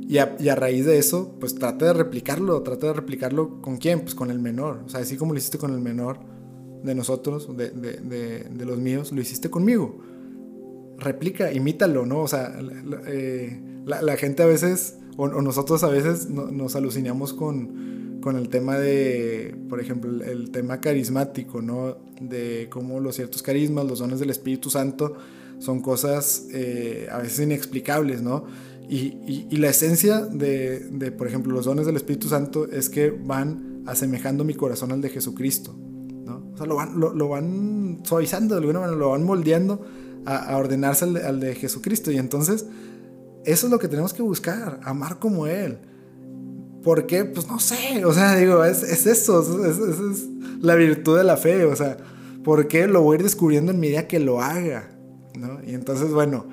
y 0.08 0.18
a, 0.18 0.54
raíz 0.54 0.84
de 0.84 0.98
eso, 0.98 1.36
pues 1.38 1.54
trata 1.54 1.86
de 1.86 1.92
replicarlo, 1.92 2.60
trata 2.62 2.88
de 2.88 2.92
replicarlo 2.92 3.62
con 3.62 3.76
quién, 3.76 4.00
pues 4.00 4.14
con 4.14 4.30
el 4.30 4.38
menor. 4.40 4.82
O 4.84 4.88
sea, 4.88 5.00
así 5.00 5.16
como 5.16 5.32
lo 5.32 5.38
hiciste 5.38 5.58
con 5.58 5.72
el 5.72 5.80
menor 5.80 6.18
de 6.82 6.94
nosotros, 6.94 7.56
de, 7.56 7.70
de, 7.70 8.46
de, 8.50 8.64
los 8.66 8.78
míos, 8.78 9.12
lo 9.12 9.20
hiciste 9.20 9.48
conmigo. 9.48 10.00
Replica, 11.02 11.52
imítalo, 11.52 12.06
¿no? 12.06 12.20
O 12.20 12.28
sea, 12.28 12.60
la, 12.60 13.02
eh, 13.06 14.16
gente 14.18 14.42
a 14.42 14.46
veces, 14.46 14.98
o, 15.16 15.28
nosotros 15.28 15.82
a 15.84 15.88
veces 15.88 16.30
nos 16.30 16.76
alucinamos 16.76 17.32
con, 17.32 18.20
con 18.20 18.36
el 18.36 18.48
tema 18.48 18.78
de, 18.78 19.54
por 19.68 19.80
ejemplo, 19.80 20.24
el, 20.24 20.50
tema 20.50 20.80
carismático, 20.80 21.60
¿no? 21.60 21.96
De 22.20 22.68
cómo 22.70 23.00
los 23.00 23.16
ciertos 23.16 23.42
carismas, 23.42 23.84
los 23.84 23.98
dones 23.98 24.20
del 24.20 24.30
Espíritu 24.30 24.70
Santo, 24.70 25.16
son 25.58 25.80
cosas 25.80 26.46
eh, 26.52 27.08
a 27.10 27.18
veces 27.18 27.40
inexplicables, 27.40 28.22
¿no? 28.22 28.44
Y, 28.88 29.56
la 29.56 29.70
esencia 29.70 30.20
de, 30.20 31.14
por 31.16 31.26
ejemplo, 31.26 31.52
los 31.52 31.64
dones 31.64 31.86
del 31.86 31.96
Espíritu 31.96 32.28
Santo 32.28 32.68
es 32.70 32.90
que 32.90 33.10
van 33.10 33.82
asemejando 33.86 34.44
mi 34.44 34.54
corazón 34.54 34.92
al 34.92 35.00
de 35.00 35.08
Jesucristo. 35.08 35.74
¿no? 36.26 36.50
O 36.52 36.56
sea, 36.56 36.66
lo 36.66 36.76
van, 36.76 37.00
lo, 37.00 37.28
van 37.28 38.00
suavizando 38.04 38.54
de 38.54 38.60
alguna 38.60 38.80
manera, 38.80 38.98
lo 38.98 39.10
van 39.10 39.24
moldeando 39.24 39.80
a, 40.26 40.56
ordenarse 40.56 41.04
al 41.04 41.40
de, 41.40 41.54
Jesucristo. 41.54 42.10
Y 42.10 42.18
entonces, 42.18 42.66
eso 43.44 43.66
es 43.66 43.70
lo 43.70 43.78
que 43.78 43.88
tenemos 43.88 44.12
que 44.12 44.22
buscar, 44.22 44.80
amar 44.84 45.18
como 45.18 45.46
Él. 45.46 45.78
¿Por 46.82 47.06
qué? 47.06 47.24
Pues 47.24 47.46
no 47.46 47.60
sé, 47.60 48.04
o 48.04 48.12
sea, 48.12 48.36
digo, 48.36 48.64
es, 48.64 48.82
eso, 48.82 49.66
es, 49.66 49.78
es, 49.78 50.28
la 50.60 50.74
virtud 50.74 51.16
de 51.16 51.24
la 51.24 51.36
fe, 51.36 51.64
o 51.64 51.76
sea, 51.76 51.96
¿por 52.44 52.68
qué? 52.68 52.86
Lo 52.86 53.02
voy 53.02 53.14
a 53.14 53.18
ir 53.18 53.22
descubriendo 53.22 53.72
en 53.72 53.80
medida 53.80 54.08
que 54.08 54.18
lo 54.18 54.40
haga, 54.40 54.90
¿no? 55.38 55.60
Y 55.64 55.74
entonces, 55.74 56.10
bueno, 56.10 56.46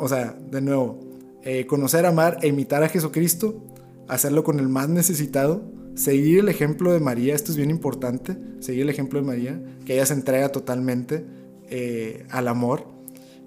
o 0.00 0.08
sea, 0.08 0.36
de 0.50 0.60
nuevo, 0.60 1.00
eh, 1.42 1.66
conocer, 1.66 2.06
amar 2.06 2.38
e 2.42 2.48
imitar 2.48 2.82
a 2.82 2.88
Jesucristo, 2.88 3.62
hacerlo 4.08 4.44
con 4.44 4.60
el 4.60 4.68
más 4.68 4.88
necesitado, 4.88 5.62
seguir 5.94 6.40
el 6.40 6.48
ejemplo 6.48 6.92
de 6.92 7.00
María, 7.00 7.34
esto 7.34 7.50
es 7.50 7.56
bien 7.56 7.70
importante, 7.70 8.36
seguir 8.60 8.82
el 8.82 8.90
ejemplo 8.90 9.20
de 9.20 9.26
María, 9.26 9.62
que 9.84 9.94
ella 9.94 10.06
se 10.06 10.14
entrega 10.14 10.50
totalmente 10.50 11.24
eh, 11.70 12.26
al 12.30 12.48
amor 12.48 12.86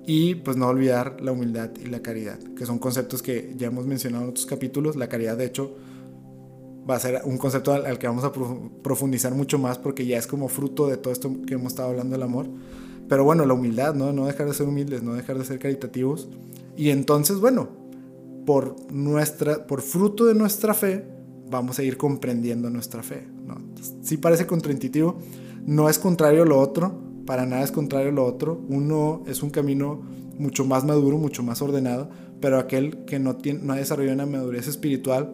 y 0.06 0.36
pues 0.36 0.56
no 0.58 0.68
olvidar 0.68 1.18
la 1.22 1.32
humildad 1.32 1.72
y 1.84 1.88
la 1.88 2.02
caridad, 2.02 2.40
que 2.56 2.66
son 2.66 2.80
conceptos 2.80 3.22
que 3.22 3.54
ya 3.58 3.68
hemos 3.68 3.86
mencionado 3.86 4.24
en 4.24 4.30
otros 4.30 4.46
capítulos, 4.46 4.96
la 4.96 5.10
caridad 5.10 5.38
de 5.38 5.46
hecho 5.46 5.76
va 6.90 6.96
a 6.96 7.00
ser 7.00 7.22
un 7.26 7.38
concepto 7.38 7.74
al, 7.74 8.00
que 8.00 8.08
vamos 8.08 8.24
a 8.24 8.32
profundizar 8.32 9.34
mucho 9.34 9.60
más 9.60 9.78
porque 9.78 10.06
ya 10.06 10.18
es 10.18 10.28
como 10.28 10.48
fruto 10.48 10.88
de 10.88 10.98
todo 10.98 11.12
esto 11.12 11.32
que 11.46 11.56
hemos 11.56 11.74
estado 11.74 11.90
hablando 11.90 12.14
del 12.14 12.24
amor. 12.24 12.48
Pero 13.10 13.24
bueno, 13.24 13.46
la 13.46 13.54
humildad, 13.54 13.94
¿no? 13.94 14.12
No 14.14 14.26
dejar 14.26 14.48
de 14.48 14.54
ser 14.54 14.68
humildes, 14.68 15.04
no 15.04 15.14
dejar 15.14 15.38
de 15.38 15.46
ser 15.46 15.60
caritativos. 15.60 16.30
Y 16.76 16.90
entonces, 16.90 17.40
bueno, 17.40 17.70
por, 18.46 18.76
nuestra, 18.92 19.68
por 19.68 19.82
fruto 19.82 20.26
de 20.26 20.34
nuestra 20.34 20.74
fe, 20.74 21.06
vamos 21.50 21.80
a 21.80 21.84
ir 21.84 21.98
comprendiendo 21.98 22.70
nuestra 22.70 23.04
fe. 23.04 23.28
¿no? 23.46 23.58
Sí 24.02 24.18
parece 24.18 24.46
contraintuitivo, 24.46 25.18
no 25.66 25.90
es 25.90 26.00
contrario 26.00 26.44
a 26.44 26.46
lo 26.46 26.60
otro, 26.60 27.07
para 27.28 27.46
nada 27.46 27.64
es 27.64 27.72
contrario 27.72 28.10
a 28.10 28.14
lo 28.14 28.26
otro. 28.26 28.60
Uno 28.70 29.22
es 29.28 29.44
un 29.44 29.52
camino 29.52 30.02
mucho 30.40 30.66
más 30.66 30.84
maduro, 30.86 31.20
mucho 31.20 31.44
más 31.44 31.62
ordenado, 31.62 32.10
pero 32.42 32.58
aquel 32.58 33.06
que 33.06 33.20
no, 33.20 33.36
tiene, 33.36 33.60
no 33.62 33.74
ha 33.74 33.76
desarrollado 33.76 34.16
una 34.16 34.26
madurez 34.26 34.68
espiritual 34.68 35.34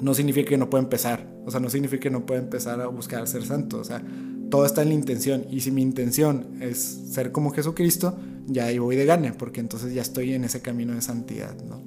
no 0.00 0.14
significa 0.14 0.48
que 0.48 0.56
no 0.56 0.70
pueda 0.70 0.82
empezar. 0.82 1.28
O 1.44 1.50
sea, 1.50 1.60
no 1.60 1.68
significa 1.68 2.04
que 2.04 2.10
no 2.10 2.24
pueda 2.24 2.40
empezar 2.40 2.80
a 2.80 2.86
buscar 2.86 3.26
ser 3.26 3.44
santo. 3.44 3.78
O 3.78 3.84
sea, 3.84 4.02
todo 4.50 4.64
está 4.64 4.82
en 4.82 4.88
la 4.88 4.94
intención. 4.94 5.44
Y 5.50 5.60
si 5.60 5.70
mi 5.70 5.82
intención 5.82 6.58
es 6.60 6.78
ser 6.78 7.32
como 7.32 7.50
Jesucristo, 7.50 8.16
ya 8.46 8.66
ahí 8.66 8.78
voy 8.78 8.96
de 8.96 9.04
gane, 9.04 9.32
porque 9.32 9.60
entonces 9.60 9.92
ya 9.92 10.02
estoy 10.02 10.32
en 10.32 10.44
ese 10.44 10.62
camino 10.62 10.94
de 10.94 11.02
santidad, 11.02 11.54
¿no? 11.68 11.80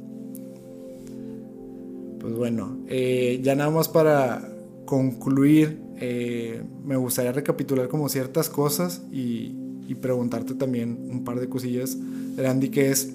Pues 2.19 2.35
bueno, 2.35 2.77
eh, 2.87 3.41
ya 3.43 3.55
nada 3.55 3.69
más 3.69 3.89
para 3.89 4.49
concluir, 4.85 5.81
eh, 5.97 6.63
me 6.83 6.95
gustaría 6.95 7.31
recapitular 7.31 7.87
como 7.87 8.09
ciertas 8.09 8.49
cosas 8.49 9.01
y, 9.11 9.59
preguntarte 10.01 10.55
también 10.55 10.97
un 11.11 11.23
par 11.23 11.39
de 11.39 11.47
cosillas, 11.47 11.95
Randy, 12.35 12.69
que 12.69 12.89
es, 12.89 13.13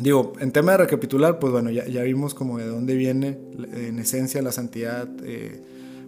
digo, 0.00 0.32
en 0.38 0.52
tema 0.52 0.72
de 0.72 0.78
recapitular, 0.78 1.40
pues 1.40 1.52
bueno, 1.52 1.72
ya, 1.72 2.02
vimos 2.04 2.34
como 2.34 2.56
de 2.56 2.66
dónde 2.66 2.94
viene 2.94 3.36
en 3.74 3.98
esencia 3.98 4.40
la 4.40 4.52
santidad, 4.52 5.08
eh, 5.24 5.60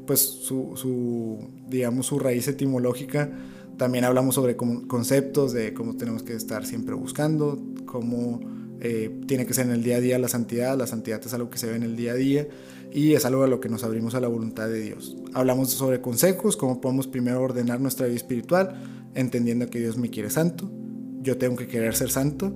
pues 0.07 0.21
su, 0.21 0.77
su, 0.77 1.41
digamos, 1.69 2.07
su 2.07 2.21
raíz 2.21 2.47
etimológica. 2.47 3.33
También 3.79 4.05
hablamos 4.05 4.37
sobre 4.37 4.57
conceptos 4.57 5.53
de 5.53 5.75
cómo 5.75 5.97
tenemos 5.97 6.23
que 6.23 6.35
estar 6.35 6.65
siempre 6.65 6.95
buscando, 6.95 7.61
cómo 7.85 8.39
eh, 8.81 9.11
tiene 9.27 9.45
que 9.45 9.55
ser 9.55 9.67
en 9.67 9.73
el 9.73 9.83
día 9.83 9.97
a 9.97 10.01
día 10.01 10.19
la 10.21 10.29
santidad, 10.29 10.79
la 10.79 10.87
santidad 10.87 11.21
es 11.27 11.35
algo 11.35 11.51
que 11.51 11.59
se 11.59 11.67
ve 11.67 11.75
en 11.75 11.83
el 11.83 11.97
día 11.97 12.13
a 12.13 12.15
día 12.15 12.47
y 12.93 13.15
es 13.15 13.25
algo 13.25 13.45
a 13.45 13.47
lo 13.47 13.61
que 13.61 13.69
nos 13.69 13.85
abrimos 13.85 14.15
a 14.15 14.21
la 14.21 14.29
voluntad 14.29 14.69
de 14.69 14.81
Dios. 14.81 15.17
Hablamos 15.35 15.71
sobre 15.71 16.01
consejos, 16.01 16.57
cómo 16.57 16.81
podemos 16.81 17.07
primero 17.07 17.41
ordenar 17.43 17.81
nuestra 17.81 18.07
vida 18.07 18.17
espiritual, 18.17 19.11
entendiendo 19.15 19.69
que 19.69 19.81
Dios 19.81 19.97
me 19.97 20.11
quiere 20.11 20.31
santo, 20.31 20.71
yo 21.23 21.37
tengo 21.39 21.57
que 21.57 21.67
querer 21.67 21.95
ser 21.95 22.11
santo, 22.11 22.53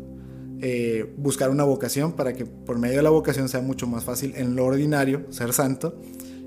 eh, 0.61 1.13
buscar 1.17 1.51
una 1.51 1.65
vocación 1.65 2.13
para 2.13 2.33
que 2.33 2.47
por 2.47 2.79
medio 2.79 2.97
de 2.97 3.03
la 3.03 3.11
vocación 3.11 3.49
sea 3.49 3.61
mucho 3.61 3.87
más 3.87 4.05
fácil 4.05 4.33
en 4.37 4.57
lo 4.57 4.65
ordinario 4.65 5.27
ser 5.31 5.53
santo 5.53 6.01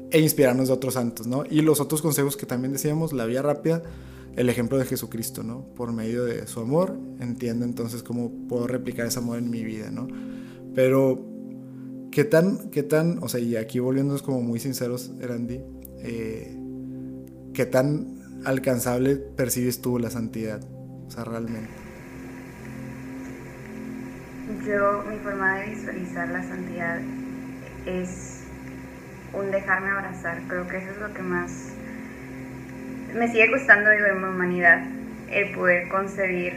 e 0.10 0.20
inspirarnos 0.20 0.70
de 0.70 0.74
otros 0.74 0.94
santos, 0.96 1.28
¿no? 1.28 1.44
Y 1.50 1.62
los 1.62 1.80
otros 1.80 2.02
consejos 2.02 2.38
que 2.38 2.46
también 2.46 2.74
decíamos, 2.74 3.14
la 3.14 3.26
vía 3.26 3.42
rápida, 3.42 3.84
el 4.36 4.50
ejemplo 4.50 4.78
de 4.78 4.86
Jesucristo, 4.86 5.44
¿no? 5.44 5.66
Por 5.76 5.92
medio 5.92 6.24
de 6.24 6.48
su 6.48 6.62
amor, 6.62 6.98
entiendo 7.20 7.66
entonces 7.66 8.04
cómo 8.04 8.32
puedo 8.48 8.68
replicar 8.68 9.06
ese 9.06 9.20
amor 9.20 9.38
en 9.38 9.50
mi 9.50 9.64
vida, 9.64 9.92
¿no? 9.92 10.08
Pero, 10.74 11.26
¿qué 12.18 12.26
tan, 12.26 12.72
qué 12.72 12.82
tan, 12.82 13.20
o 13.22 13.30
sea, 13.30 13.40
y 13.40 13.56
aquí 13.58 13.78
volviéndonos 13.78 14.24
como 14.24 14.42
muy 14.42 14.60
sinceros, 14.60 15.12
Erandi, 15.22 15.62
eh, 16.00 16.52
¿qué 17.54 17.68
tan 17.68 18.08
alcanzable 18.44 19.18
percibes 19.18 19.84
tú 19.84 20.00
la 20.00 20.10
santidad? 20.10 20.60
O 21.06 21.12
sea, 21.12 21.26
realmente. 21.26 21.70
Yo, 24.66 25.04
mi 25.08 25.20
forma 25.20 25.60
de 25.60 25.70
visualizar 25.70 26.28
la 26.30 26.42
santidad 26.42 27.00
es 27.86 28.46
un 29.34 29.52
dejarme 29.52 29.92
abrazar. 29.92 30.42
Creo 30.48 30.68
que 30.68 30.78
eso 30.78 30.90
es 30.90 30.98
lo 30.98 31.14
que 31.14 31.22
más 31.22 31.52
me 33.14 33.28
sigue 33.28 33.48
gustando 33.52 33.92
de 33.92 34.14
mi 34.14 34.24
humanidad, 34.24 34.88
el 35.30 35.54
poder 35.54 35.88
concebir. 35.90 36.54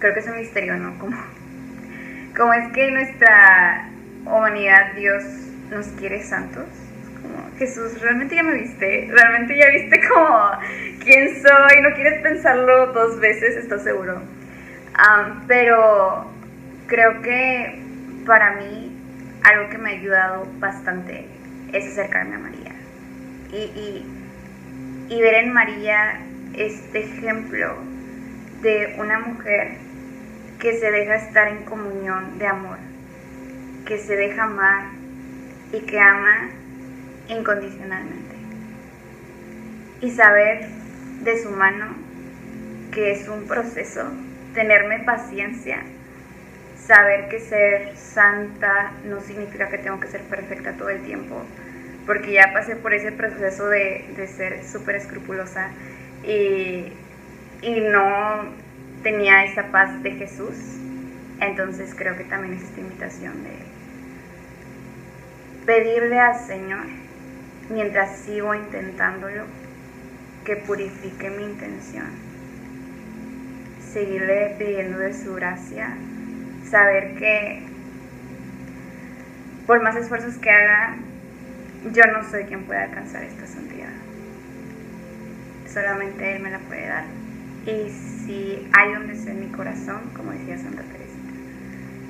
Creo 0.00 0.12
que 0.12 0.18
es 0.18 0.26
un 0.26 0.38
misterio, 0.38 0.76
¿no? 0.76 0.98
Como, 0.98 1.16
como 2.36 2.52
es 2.52 2.72
que 2.72 2.90
nuestra 2.90 3.91
humanidad, 4.24 4.92
Dios 4.94 5.24
nos 5.70 5.86
quiere 5.88 6.22
santos. 6.22 6.64
Como, 7.20 7.56
Jesús, 7.58 8.00
realmente 8.00 8.34
ya 8.36 8.42
me 8.42 8.54
viste, 8.54 9.08
realmente 9.10 9.56
ya 9.56 9.68
viste 9.68 10.00
como 10.08 10.50
quién 11.04 11.42
soy, 11.42 11.82
no 11.82 11.94
quieres 11.94 12.20
pensarlo 12.22 12.92
dos 12.92 13.20
veces, 13.20 13.56
¿estás 13.56 13.82
seguro? 13.82 14.20
pero 15.48 16.30
creo 16.86 17.22
que 17.22 17.82
para 18.26 18.56
mí 18.56 18.92
algo 19.42 19.68
que 19.70 19.78
me 19.78 19.90
ha 19.90 19.92
ayudado 19.94 20.46
bastante 20.58 21.26
es 21.72 21.86
acercarme 21.86 22.36
a 22.36 22.38
María. 22.38 22.72
Y, 23.52 24.04
y, 25.08 25.20
ver 25.20 25.34
en 25.34 25.52
María 25.52 26.20
este 26.54 27.00
ejemplo 27.00 27.76
de 28.62 28.96
una 28.98 29.18
mujer 29.18 29.72
que 30.58 30.78
se 30.78 30.90
deja 30.90 31.16
estar 31.16 31.48
en 31.48 31.64
comunión 31.64 32.38
de 32.38 32.46
amor, 32.46 32.78
que 33.86 33.98
se 33.98 34.16
deja 34.16 34.44
amar 34.44 34.84
y 35.72 35.80
que 35.80 35.98
ama 35.98 36.50
incondicionalmente. 37.28 38.36
Y 40.00 40.10
saber 40.10 40.66
de 41.22 41.42
su 41.42 41.50
mano 41.50 41.94
que 42.92 43.12
es 43.12 43.28
un 43.28 43.46
proceso, 43.46 44.02
tenerme 44.54 45.00
paciencia, 45.00 45.82
saber 46.76 47.28
que 47.28 47.40
ser 47.40 47.96
santa 47.96 48.92
no 49.04 49.20
significa 49.20 49.68
que 49.68 49.78
tengo 49.78 49.98
que 49.98 50.08
ser 50.08 50.20
perfecta 50.22 50.72
todo 50.72 50.90
el 50.90 51.02
tiempo, 51.02 51.42
porque 52.06 52.32
ya 52.32 52.52
pasé 52.52 52.76
por 52.76 52.92
ese 52.92 53.12
proceso 53.12 53.68
de, 53.68 54.04
ser 54.36 54.64
súper 54.64 54.96
escrupulosa 54.96 55.70
y, 56.24 56.92
y 57.62 57.80
no 57.80 58.44
tenía 59.02 59.44
esa 59.44 59.68
paz 59.68 60.02
de 60.02 60.12
Jesús. 60.12 60.56
Entonces 61.40 61.94
creo 61.96 62.16
que 62.16 62.24
también 62.24 62.54
es 62.54 62.62
esta 62.62 62.80
invitación 62.80 63.42
de 63.42 63.71
pedirle 65.66 66.18
al 66.18 66.38
Señor, 66.38 66.86
mientras 67.70 68.16
sigo 68.18 68.54
intentándolo, 68.54 69.44
que 70.44 70.56
purifique 70.56 71.30
mi 71.30 71.44
intención. 71.44 72.06
Seguirle 73.92 74.56
pidiendo 74.58 74.98
de 74.98 75.14
su 75.14 75.34
gracia, 75.34 75.94
saber 76.68 77.14
que 77.14 77.62
por 79.66 79.82
más 79.82 79.94
esfuerzos 79.96 80.34
que 80.36 80.50
haga, 80.50 80.96
yo 81.92 82.02
no 82.12 82.28
soy 82.28 82.44
quien 82.44 82.64
pueda 82.64 82.84
alcanzar 82.84 83.22
esta 83.22 83.46
santidad. 83.46 83.92
Solamente 85.72 86.36
Él 86.36 86.42
me 86.42 86.50
la 86.50 86.58
puede 86.58 86.88
dar. 86.88 87.04
Y 87.66 87.90
si 87.90 88.68
hay 88.72 88.92
un 88.92 89.06
deseo 89.06 89.32
en 89.32 89.40
mi 89.40 89.46
corazón, 89.46 90.10
como 90.16 90.32
decía 90.32 90.58
Santa 90.58 90.82
Teresa, 90.82 91.12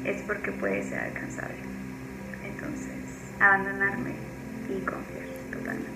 es 0.04 0.22
porque 0.22 0.50
puede 0.52 0.82
ser 0.82 1.00
alcanzable. 1.00 1.56
Entonces, 2.44 3.01
abandonarme 3.40 4.12
y 4.68 4.80
confiar 4.84 5.26
totalmente. 5.50 5.90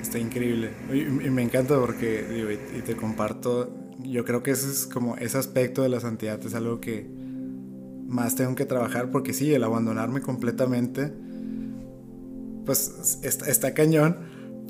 Está 0.00 0.18
increíble. 0.18 0.70
Y, 0.92 1.30
me 1.30 1.42
encanta 1.42 1.78
porque, 1.78 2.24
digo, 2.32 2.50
y, 2.50 2.82
te 2.82 2.96
comparto, 2.96 3.74
yo 4.02 4.24
creo 4.24 4.42
que 4.42 4.52
ese 4.52 4.70
es 4.70 4.86
como 4.86 5.16
ese 5.16 5.38
aspecto 5.38 5.82
de 5.82 5.88
la 5.88 6.00
santidad 6.00 6.44
es 6.44 6.54
algo 6.54 6.80
que 6.80 7.06
más 8.06 8.36
tengo 8.36 8.54
que 8.54 8.64
trabajar 8.64 9.10
porque 9.10 9.32
sí, 9.32 9.52
el 9.52 9.64
abandonarme 9.64 10.20
completamente, 10.20 11.12
pues 12.64 13.18
está, 13.22 13.48
está 13.50 13.74
cañón, 13.74 14.16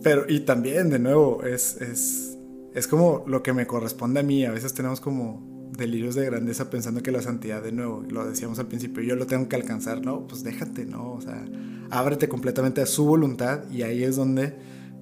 pero 0.02 0.24
y 0.28 0.40
también, 0.40 0.90
de 0.90 0.98
nuevo, 0.98 1.42
es, 1.44 1.80
es, 1.80 2.38
es 2.74 2.86
como 2.86 3.24
lo 3.26 3.42
que 3.42 3.52
me 3.52 3.66
corresponde 3.66 4.20
a 4.20 4.22
mí. 4.22 4.44
A 4.44 4.52
veces 4.52 4.74
tenemos 4.74 5.00
como 5.00 5.70
delirios 5.76 6.14
de 6.14 6.24
grandeza 6.24 6.70
pensando 6.70 7.02
que 7.02 7.10
la 7.10 7.22
santidad, 7.22 7.62
de 7.62 7.72
nuevo, 7.72 8.04
lo 8.08 8.26
decíamos 8.26 8.58
al 8.58 8.66
principio, 8.66 9.02
yo 9.02 9.16
lo 9.16 9.26
tengo 9.26 9.48
que 9.48 9.56
alcanzar, 9.56 10.04
no, 10.04 10.26
pues 10.26 10.42
déjate, 10.42 10.86
¿no? 10.86 11.12
O 11.12 11.20
sea, 11.20 11.44
ábrete 11.90 12.28
completamente 12.28 12.80
a 12.80 12.86
su 12.86 13.04
voluntad 13.04 13.68
y 13.70 13.82
ahí 13.82 14.04
es 14.04 14.16
donde 14.16 14.54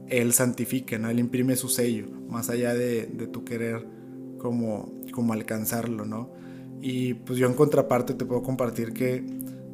él 0.08 0.32
santifica, 0.32 0.98
¿no? 0.98 1.08
Él 1.08 1.18
imprime 1.18 1.56
su 1.56 1.68
sello, 1.68 2.06
más 2.28 2.50
allá 2.50 2.74
de, 2.74 3.06
de 3.06 3.26
tu 3.26 3.44
querer 3.44 3.86
como, 4.38 4.92
como 5.12 5.32
alcanzarlo, 5.32 6.04
¿no? 6.04 6.32
Y 6.80 7.14
pues 7.14 7.38
yo 7.38 7.46
en 7.46 7.54
contraparte 7.54 8.14
te 8.14 8.24
puedo 8.26 8.42
compartir 8.42 8.92
que 8.92 9.24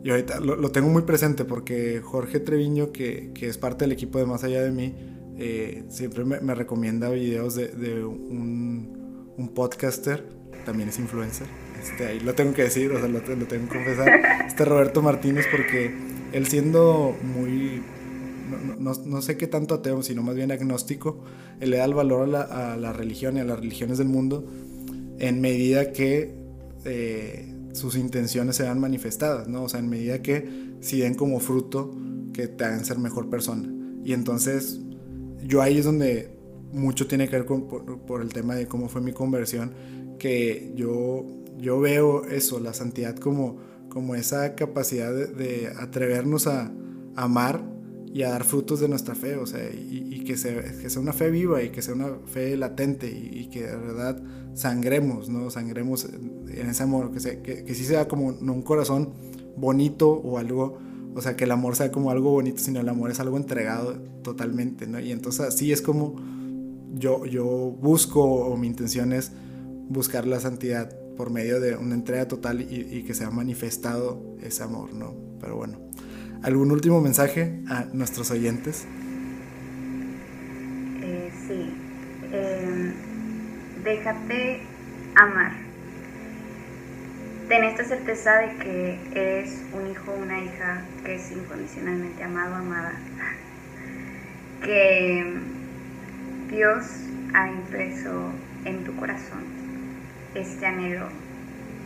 yo 0.02 0.14
ahorita 0.14 0.40
lo, 0.40 0.70
tengo 0.70 0.88
muy 0.88 1.02
presente 1.02 1.44
porque 1.44 2.00
Jorge 2.02 2.40
Treviño, 2.40 2.92
que, 2.92 3.32
que, 3.34 3.48
es 3.48 3.58
parte 3.58 3.84
del 3.84 3.92
equipo 3.92 4.18
de 4.18 4.26
Más 4.26 4.44
Allá 4.44 4.62
de 4.62 4.70
mí, 4.70 4.94
eh, 5.36 5.84
siempre 5.88 6.24
me, 6.24 6.40
me, 6.40 6.54
recomienda 6.54 7.10
videos 7.10 7.54
de, 7.54 7.68
de 7.68 8.04
un, 8.04 9.32
un, 9.36 9.48
podcaster, 9.48 10.26
también 10.64 10.88
es 10.88 10.98
influencer, 10.98 11.48
este, 11.82 12.06
ahí 12.06 12.20
lo 12.20 12.34
tengo 12.34 12.54
que 12.54 12.62
decir, 12.62 12.92
o 12.92 12.98
sea, 12.98 13.08
lo, 13.08 13.18
lo 13.20 13.46
tengo 13.46 13.68
que 13.68 13.76
confesar, 13.76 14.20
este 14.46 14.64
Roberto 14.64 15.02
Martínez, 15.02 15.46
porque 15.50 15.94
él 16.32 16.46
siendo 16.46 17.16
muy 17.22 17.82
no, 18.78 18.92
no, 19.04 19.22
sé 19.22 19.36
qué 19.36 19.46
tanto 19.46 19.74
ateo, 19.74 20.02
sino 20.02 20.22
más 20.22 20.34
bien 20.34 20.50
agnóstico, 20.50 21.22
él 21.60 21.70
le 21.70 21.76
da 21.76 21.84
el 21.84 21.94
valor 21.94 22.22
a 22.22 22.76
la, 22.76 22.90
a 22.90 22.92
religión 22.92 23.36
y 23.36 23.40
a 23.40 23.44
las 23.44 23.60
religiones 23.60 23.98
del 23.98 24.08
mundo 24.08 24.44
en 25.20 25.40
medida 25.40 25.92
que 25.92 26.34
eh, 26.84 27.54
sus 27.72 27.94
intenciones 27.96 28.56
se 28.56 28.64
vean 28.64 28.80
manifestadas, 28.80 29.48
¿no? 29.48 29.64
O 29.64 29.68
sea, 29.68 29.80
en 29.80 29.88
medida 29.88 30.22
que 30.22 30.48
si 30.80 31.00
den 31.00 31.14
como 31.14 31.38
fruto 31.40 31.94
que 32.32 32.48
te 32.48 32.64
hagan 32.64 32.84
ser 32.84 32.98
mejor 32.98 33.28
persona. 33.28 33.68
Y 34.04 34.14
entonces, 34.14 34.80
yo 35.46 35.62
ahí 35.62 35.78
es 35.78 35.84
donde 35.84 36.36
mucho 36.72 37.06
tiene 37.06 37.28
que 37.28 37.36
ver 37.36 37.46
con, 37.46 37.68
por, 37.68 38.22
el 38.22 38.32
tema 38.32 38.54
de 38.54 38.66
cómo 38.66 38.88
fue 38.88 39.02
mi 39.02 39.12
conversión, 39.12 39.72
que 40.18 40.72
yo, 40.74 41.26
yo 41.58 41.80
veo 41.80 42.24
eso, 42.24 42.58
la 42.60 42.72
santidad 42.72 43.16
como, 43.16 43.58
como 43.90 44.14
esa 44.14 44.54
capacidad 44.54 45.12
de, 45.12 45.70
atrevernos 45.78 46.46
a 46.46 46.72
amar 47.16 47.62
y 48.12 48.22
a 48.22 48.30
dar 48.30 48.44
frutos 48.44 48.80
de 48.80 48.88
nuestra 48.88 49.14
fe, 49.14 49.36
o 49.36 49.46
sea, 49.46 49.60
y, 49.70 50.24
que, 50.24 50.36
sea, 50.36 50.62
una 50.98 51.12
fe 51.12 51.30
viva 51.30 51.62
y 51.62 51.70
que 51.70 51.82
sea 51.82 51.94
una 51.94 52.08
fe 52.26 52.56
latente 52.56 53.08
y, 53.10 53.48
que 53.50 53.62
de 53.62 53.76
verdad 53.76 54.20
sangremos, 54.54 55.28
¿no? 55.28 55.50
Sangremos 55.50 56.06
en 56.06 56.66
ese 56.68 56.82
amor, 56.82 57.12
que, 57.12 57.20
sea, 57.20 57.42
que, 57.42 57.64
que 57.64 57.74
sí 57.74 57.84
sea 57.84 58.08
como 58.08 58.26
un 58.26 58.62
corazón 58.62 59.12
bonito 59.56 60.10
o 60.10 60.38
algo, 60.38 60.78
o 61.14 61.20
sea, 61.20 61.36
que 61.36 61.44
el 61.44 61.52
amor 61.52 61.76
sea 61.76 61.92
como 61.92 62.10
algo 62.10 62.30
bonito, 62.30 62.58
sino 62.58 62.80
el 62.80 62.88
amor 62.88 63.10
es 63.10 63.20
algo 63.20 63.36
entregado 63.36 63.94
totalmente, 64.22 64.86
¿no? 64.86 64.98
Y 64.98 65.12
entonces 65.12 65.46
así 65.46 65.70
es 65.72 65.82
como 65.82 66.16
yo, 66.94 67.26
yo 67.26 67.46
busco 67.46 68.22
o 68.24 68.56
mi 68.56 68.66
intención 68.66 69.12
es 69.12 69.32
buscar 69.88 70.26
la 70.26 70.40
santidad 70.40 70.99
por 71.20 71.28
medio 71.28 71.60
de 71.60 71.76
una 71.76 71.94
entrega 71.94 72.26
total 72.26 72.62
y, 72.62 73.02
que 73.02 73.12
sea 73.12 73.28
manifestado 73.28 74.38
ese 74.42 74.62
amor, 74.62 74.94
¿no? 74.94 75.14
Pero 75.38 75.54
bueno. 75.54 75.78
¿Algún 76.42 76.72
último 76.72 77.02
mensaje 77.02 77.60
a 77.68 77.84
nuestros 77.92 78.30
oyentes? 78.30 78.86
Eh, 81.02 81.30
sí. 81.46 81.74
Em, 82.32 82.94
déjate 83.84 84.60
amar. 85.14 85.52
Ten 87.50 87.64
esta 87.64 87.84
certeza 87.84 88.38
de 88.38 88.56
que 88.56 88.98
eres 89.12 89.60
un 89.74 89.90
hijo 89.90 90.14
una 90.14 90.42
hija 90.42 90.86
que 91.04 91.16
es 91.16 91.30
incondicionalmente 91.32 92.22
amado, 92.22 92.54
amada. 92.54 92.94
Que 94.64 95.34
Dios 96.48 96.86
ha 97.34 97.46
impreso 97.46 98.32
en 98.64 98.84
tu 98.84 98.96
corazón 98.96 99.59
este 100.34 100.66
anhelo. 100.66 101.08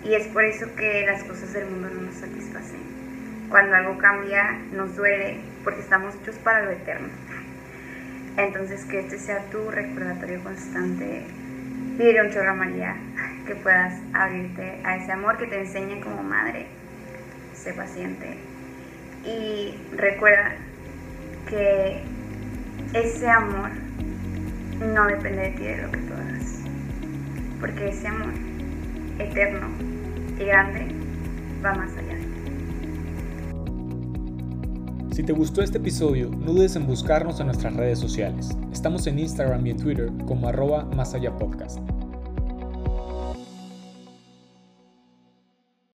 Y 0.05 0.15
es 0.15 0.27
por 0.29 0.45
eso 0.45 0.67
que 0.77 1.05
las 1.07 1.25
cosas 1.25 1.53
del 1.53 1.67
mundo 1.71 1.89
no 1.91 2.03
nos 2.03 2.15
satisfacen 2.17 2.95
cuando 3.55 3.77
algo 3.77 3.99
cambia 3.99 4.59
nos 4.73 4.97
duele 4.97 5.39
porque 5.63 5.79
estamos 5.79 6.15
hechos 6.17 6.35
para 6.37 6.65
lo 6.65 6.73
eterno. 6.73 7.09
Entonces 8.37 8.85
que 8.85 8.99
este 9.01 9.17
sea 9.17 9.45
tu 9.51 9.71
recordatorio 9.71 10.43
constante. 10.43 11.25
Pide 11.97 12.21
un 12.21 12.33
chorro 12.33 12.57
María, 12.57 12.97
que 13.47 13.55
puedas 13.55 13.95
abrirte 14.13 14.81
a 14.83 14.97
ese 14.97 15.13
amor 15.13 15.39
que 15.39 15.47
te 15.47 15.61
enseñe 15.61 16.01
como 16.01 16.23
madre. 16.25 16.67
Sé 17.55 17.73
paciente. 17.75 18.39
Y 19.25 19.79
recuerda 19.97 20.57
que 21.49 22.03
ese 22.93 23.29
amor 23.29 23.71
no 24.81 25.07
depende 25.07 25.43
de 25.43 25.51
ti 25.51 25.63
de 25.63 25.77
lo 25.83 25.91
que 25.93 25.99
tú. 25.99 26.24
Porque 27.65 27.89
ese 27.89 28.07
amor 28.07 28.35
eterno 29.19 29.69
y 30.39 30.45
grande 30.45 30.87
va 31.65 31.73
más 31.73 31.97
allá. 31.97 32.19
Si 35.11 35.23
te 35.23 35.33
gustó 35.33 35.63
este 35.63 35.79
episodio, 35.79 36.29
no 36.29 36.53
dudes 36.53 36.77
en 36.77 36.87
buscarnos 36.87 37.41
en 37.41 37.47
nuestras 37.47 37.75
redes 37.75 37.99
sociales. 37.99 38.51
Estamos 38.71 39.07
en 39.07 39.19
Instagram 39.19 39.67
y 39.67 39.71
en 39.71 39.79
Twitter 39.79 40.13
como 40.27 40.47
arroba 40.47 40.85
más 40.95 41.15
allá 41.15 41.35
podcast. 41.39 41.79